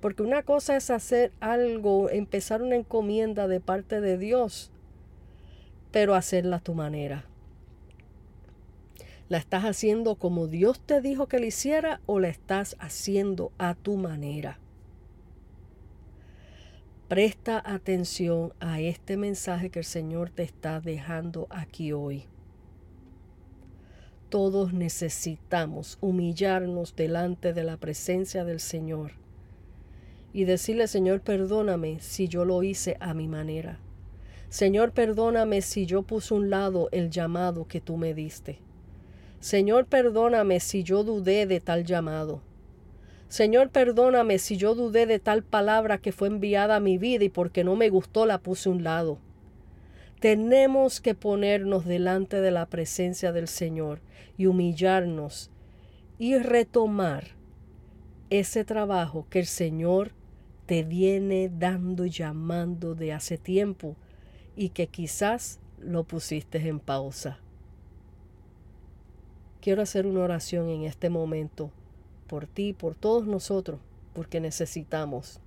Porque 0.00 0.24
una 0.24 0.42
cosa 0.42 0.76
es 0.76 0.90
hacer 0.90 1.30
algo, 1.38 2.10
empezar 2.10 2.62
una 2.62 2.74
encomienda 2.74 3.46
de 3.46 3.60
parte 3.60 4.00
de 4.00 4.18
Dios, 4.18 4.72
pero 5.90 6.14
hacerla 6.14 6.56
a 6.56 6.60
tu 6.60 6.74
manera. 6.74 7.24
¿La 9.28 9.38
estás 9.38 9.64
haciendo 9.64 10.16
como 10.16 10.48
Dios 10.48 10.80
te 10.80 11.00
dijo 11.00 11.28
que 11.28 11.38
la 11.38 11.46
hiciera 11.46 12.00
o 12.06 12.18
la 12.18 12.28
estás 12.28 12.76
haciendo 12.80 13.52
a 13.58 13.74
tu 13.74 13.96
manera? 13.96 14.58
Presta 17.06 17.62
atención 17.64 18.52
a 18.60 18.80
este 18.80 19.16
mensaje 19.16 19.70
que 19.70 19.80
el 19.80 19.84
Señor 19.84 20.30
te 20.30 20.42
está 20.42 20.80
dejando 20.80 21.46
aquí 21.50 21.92
hoy. 21.92 22.24
Todos 24.28 24.72
necesitamos 24.72 25.98
humillarnos 26.00 26.94
delante 26.94 27.52
de 27.52 27.64
la 27.64 27.76
presencia 27.76 28.44
del 28.44 28.60
Señor 28.60 29.12
y 30.32 30.44
decirle, 30.44 30.86
Señor, 30.86 31.20
perdóname 31.20 31.98
si 32.00 32.28
yo 32.28 32.44
lo 32.44 32.62
hice 32.62 32.96
a 33.00 33.12
mi 33.12 33.26
manera. 33.26 33.80
Señor, 34.50 34.90
perdóname 34.90 35.62
si 35.62 35.86
yo 35.86 36.02
puse 36.02 36.34
un 36.34 36.50
lado 36.50 36.88
el 36.90 37.08
llamado 37.08 37.68
que 37.68 37.80
tú 37.80 37.96
me 37.96 38.14
diste. 38.14 38.58
Señor, 39.38 39.86
perdóname 39.86 40.58
si 40.58 40.82
yo 40.82 41.04
dudé 41.04 41.46
de 41.46 41.60
tal 41.60 41.84
llamado. 41.84 42.42
Señor, 43.28 43.70
perdóname 43.70 44.40
si 44.40 44.56
yo 44.56 44.74
dudé 44.74 45.06
de 45.06 45.20
tal 45.20 45.44
palabra 45.44 45.98
que 45.98 46.10
fue 46.10 46.26
enviada 46.26 46.76
a 46.76 46.80
mi 46.80 46.98
vida 46.98 47.22
y 47.22 47.28
porque 47.28 47.62
no 47.62 47.76
me 47.76 47.90
gustó 47.90 48.26
la 48.26 48.38
puse 48.38 48.68
un 48.68 48.82
lado. 48.82 49.18
Tenemos 50.18 51.00
que 51.00 51.14
ponernos 51.14 51.84
delante 51.86 52.40
de 52.40 52.50
la 52.50 52.66
presencia 52.66 53.30
del 53.30 53.46
Señor 53.46 54.00
y 54.36 54.46
humillarnos 54.46 55.52
y 56.18 56.36
retomar 56.38 57.36
ese 58.30 58.64
trabajo 58.64 59.28
que 59.30 59.38
el 59.38 59.46
Señor 59.46 60.10
te 60.66 60.82
viene 60.82 61.52
dando 61.56 62.04
y 62.04 62.10
llamando 62.10 62.96
de 62.96 63.12
hace 63.12 63.38
tiempo 63.38 63.96
y 64.60 64.68
que 64.68 64.88
quizás 64.88 65.58
lo 65.78 66.04
pusiste 66.04 66.58
en 66.68 66.80
pausa. 66.80 67.38
Quiero 69.62 69.80
hacer 69.80 70.06
una 70.06 70.20
oración 70.20 70.68
en 70.68 70.82
este 70.82 71.08
momento 71.08 71.70
por 72.26 72.46
ti, 72.46 72.74
por 72.74 72.94
todos 72.94 73.26
nosotros, 73.26 73.80
porque 74.12 74.38
necesitamos 74.38 75.40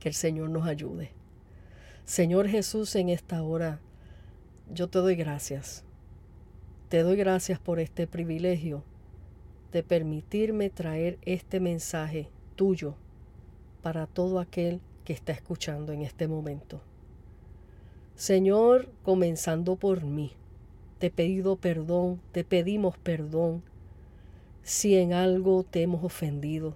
que 0.00 0.10
el 0.10 0.14
Señor 0.14 0.50
nos 0.50 0.66
ayude. 0.66 1.12
Señor 2.04 2.46
Jesús, 2.46 2.94
en 2.94 3.08
esta 3.08 3.42
hora 3.42 3.80
yo 4.70 4.90
te 4.90 4.98
doy 4.98 5.14
gracias. 5.16 5.82
Te 6.90 7.02
doy 7.02 7.16
gracias 7.16 7.58
por 7.58 7.80
este 7.80 8.06
privilegio 8.06 8.84
de 9.72 9.82
permitirme 9.82 10.68
traer 10.68 11.18
este 11.22 11.58
mensaje 11.58 12.28
tuyo 12.54 12.96
para 13.80 14.06
todo 14.06 14.40
aquel 14.40 14.82
que 15.06 15.14
está 15.14 15.32
escuchando 15.32 15.94
en 15.94 16.02
este 16.02 16.28
momento. 16.28 16.82
Señor, 18.20 18.90
comenzando 19.02 19.76
por 19.76 20.04
mí, 20.04 20.32
te 20.98 21.06
he 21.06 21.10
pedido 21.10 21.56
perdón, 21.56 22.20
te 22.32 22.44
pedimos 22.44 22.98
perdón 22.98 23.62
si 24.62 24.96
en 24.96 25.14
algo 25.14 25.64
te 25.64 25.80
hemos 25.80 26.04
ofendido. 26.04 26.74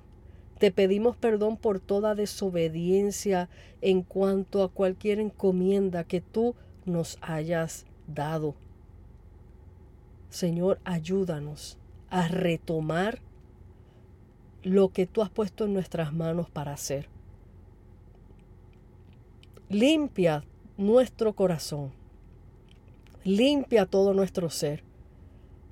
Te 0.59 0.71
pedimos 0.71 1.19
perdón 1.19 1.59
por 1.59 1.81
toda 1.81 2.15
desobediencia 2.15 3.51
en 3.83 4.01
cuanto 4.01 4.63
a 4.63 4.71
cualquier 4.71 5.21
encomienda 5.21 6.05
que 6.05 6.23
tú 6.23 6.55
nos 6.87 7.19
hayas 7.21 7.85
dado. 8.07 8.55
Señor, 10.31 10.81
ayúdanos 10.83 11.77
a 12.09 12.27
retomar 12.27 13.21
lo 14.63 14.89
que 14.89 15.07
tú 15.07 15.21
has 15.21 15.29
puesto 15.29 15.67
en 15.67 15.75
nuestras 15.75 16.15
manos 16.15 16.49
para 16.49 16.73
hacer. 16.73 17.11
Limpia 19.69 20.43
nuestro 20.77 21.35
corazón. 21.35 21.93
Limpia 23.25 23.87
todo 23.87 24.13
nuestro 24.13 24.51
ser. 24.51 24.83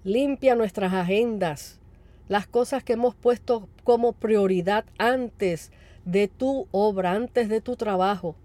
Limpia 0.04 0.54
nuestras 0.54 0.92
agendas. 0.92 1.80
Las 2.28 2.46
cosas 2.46 2.84
que 2.84 2.94
hemos 2.94 3.14
puesto 3.14 3.68
como 3.84 4.12
prioridad 4.12 4.84
antes 4.98 5.72
de 6.04 6.28
tu 6.28 6.66
obra, 6.70 7.12
antes 7.12 7.48
de 7.48 7.60
tu 7.60 7.76
trabajo. 7.76 8.36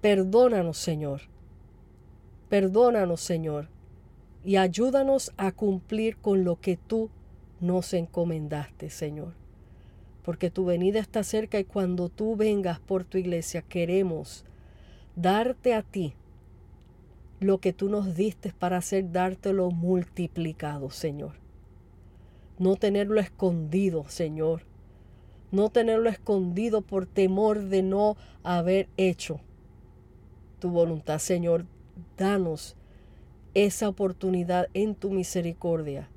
Perdónanos, 0.00 0.78
Señor. 0.78 1.22
Perdónanos, 2.48 3.20
Señor. 3.20 3.68
Y 4.44 4.56
ayúdanos 4.56 5.32
a 5.36 5.52
cumplir 5.52 6.16
con 6.18 6.44
lo 6.44 6.60
que 6.60 6.76
tú 6.76 7.10
nos 7.60 7.94
encomendaste, 7.94 8.90
Señor. 8.90 9.32
Porque 10.22 10.50
tu 10.50 10.64
venida 10.64 11.00
está 11.00 11.22
cerca 11.22 11.58
y 11.58 11.64
cuando 11.64 12.08
tú 12.08 12.36
vengas 12.36 12.78
por 12.78 13.04
tu 13.04 13.16
iglesia 13.16 13.62
queremos 13.62 14.44
darte 15.16 15.74
a 15.74 15.82
ti 15.82 16.14
lo 17.40 17.58
que 17.58 17.72
tú 17.72 17.88
nos 17.88 18.14
diste 18.14 18.52
para 18.52 18.76
hacer 18.76 19.10
dártelo 19.10 19.70
multiplicado, 19.70 20.90
Señor. 20.90 21.32
No 22.58 22.76
tenerlo 22.76 23.20
escondido, 23.20 24.04
Señor. 24.08 24.62
No 25.50 25.70
tenerlo 25.70 26.08
escondido 26.08 26.82
por 26.82 27.06
temor 27.06 27.62
de 27.62 27.82
no 27.82 28.16
haber 28.42 28.88
hecho 28.96 29.40
tu 30.58 30.70
voluntad, 30.70 31.18
Señor. 31.18 31.66
Danos 32.16 32.76
esa 33.54 33.88
oportunidad 33.88 34.68
en 34.74 34.94
tu 34.94 35.10
misericordia 35.10 36.08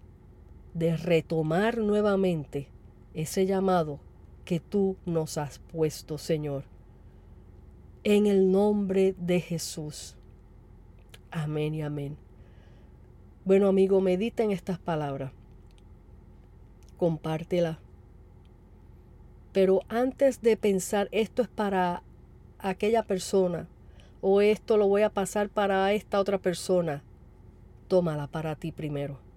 de 0.73 0.97
retomar 0.97 1.77
nuevamente 1.77 2.67
ese 3.13 3.45
llamado 3.45 3.99
que 4.45 4.59
tú 4.59 4.97
nos 5.05 5.37
has 5.37 5.59
puesto, 5.59 6.17
Señor. 6.17 6.63
En 8.03 8.27
el 8.27 8.51
nombre 8.51 9.15
de 9.17 9.39
Jesús. 9.39 10.15
Amén 11.31 11.75
y 11.75 11.81
amén. 11.81 12.17
Bueno, 13.45 13.67
amigo, 13.67 14.01
medita 14.01 14.43
en 14.43 14.51
estas 14.51 14.79
palabras. 14.79 15.31
Compártela. 16.97 17.79
Pero 19.51 19.81
antes 19.89 20.41
de 20.41 20.57
pensar 20.57 21.09
esto 21.11 21.41
es 21.41 21.47
para 21.47 22.03
aquella 22.59 23.03
persona 23.03 23.67
o 24.21 24.41
esto 24.41 24.77
lo 24.77 24.87
voy 24.87 25.01
a 25.01 25.09
pasar 25.09 25.49
para 25.49 25.91
esta 25.93 26.19
otra 26.19 26.37
persona, 26.37 27.03
tómala 27.87 28.27
para 28.27 28.55
ti 28.55 28.71
primero 28.71 29.29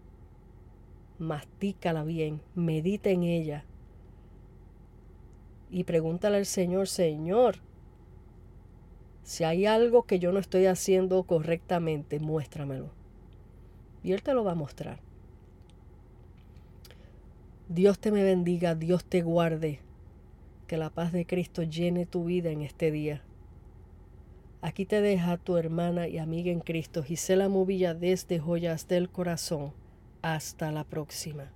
mastícala 1.23 2.05
bien, 2.05 2.41
medita 2.55 3.11
en 3.11 3.23
ella 3.23 3.65
y 5.71 5.85
pregúntale 5.85 6.37
al 6.37 6.47
Señor, 6.47 6.89
Señor, 6.89 7.57
si 9.23 9.45
hay 9.45 9.67
algo 9.67 10.05
que 10.05 10.19
yo 10.19 10.33
no 10.33 10.39
estoy 10.39 10.67
haciendo 10.67 11.23
correctamente, 11.25 12.19
muéstramelo. 12.19 12.91
Y 14.03 14.13
Él 14.13 14.23
te 14.23 14.35
lo 14.35 14.45
va 14.45 14.53
a 14.53 14.57
mostrar. 14.57 14.99
Dios 17.69 17.99
te 17.99 18.11
me 18.11 18.25
bendiga, 18.25 18.75
Dios 18.75 19.05
te 19.05 19.23
guarde. 19.23 19.81
Que 20.67 20.77
la 20.77 20.91
paz 20.91 21.13
de 21.13 21.27
Cristo 21.27 21.63
llene 21.63 22.07
tu 22.07 22.25
vida 22.25 22.51
en 22.51 22.63
este 22.63 22.91
día. 22.91 23.23
Aquí 24.61 24.87
te 24.87 25.01
deja 25.01 25.39
tu 25.39 25.57
hermana 25.57 26.07
y 26.07 26.19
amiga 26.19 26.51
en 26.51 26.61
Cristo, 26.61 27.03
Gisela 27.03 27.49
Movilla 27.49 27.95
desde 27.95 28.39
Joyas 28.39 28.89
del 28.89 29.09
Corazón. 29.09 29.73
Hasta 30.23 30.71
la 30.71 30.85
próxima. 30.85 31.51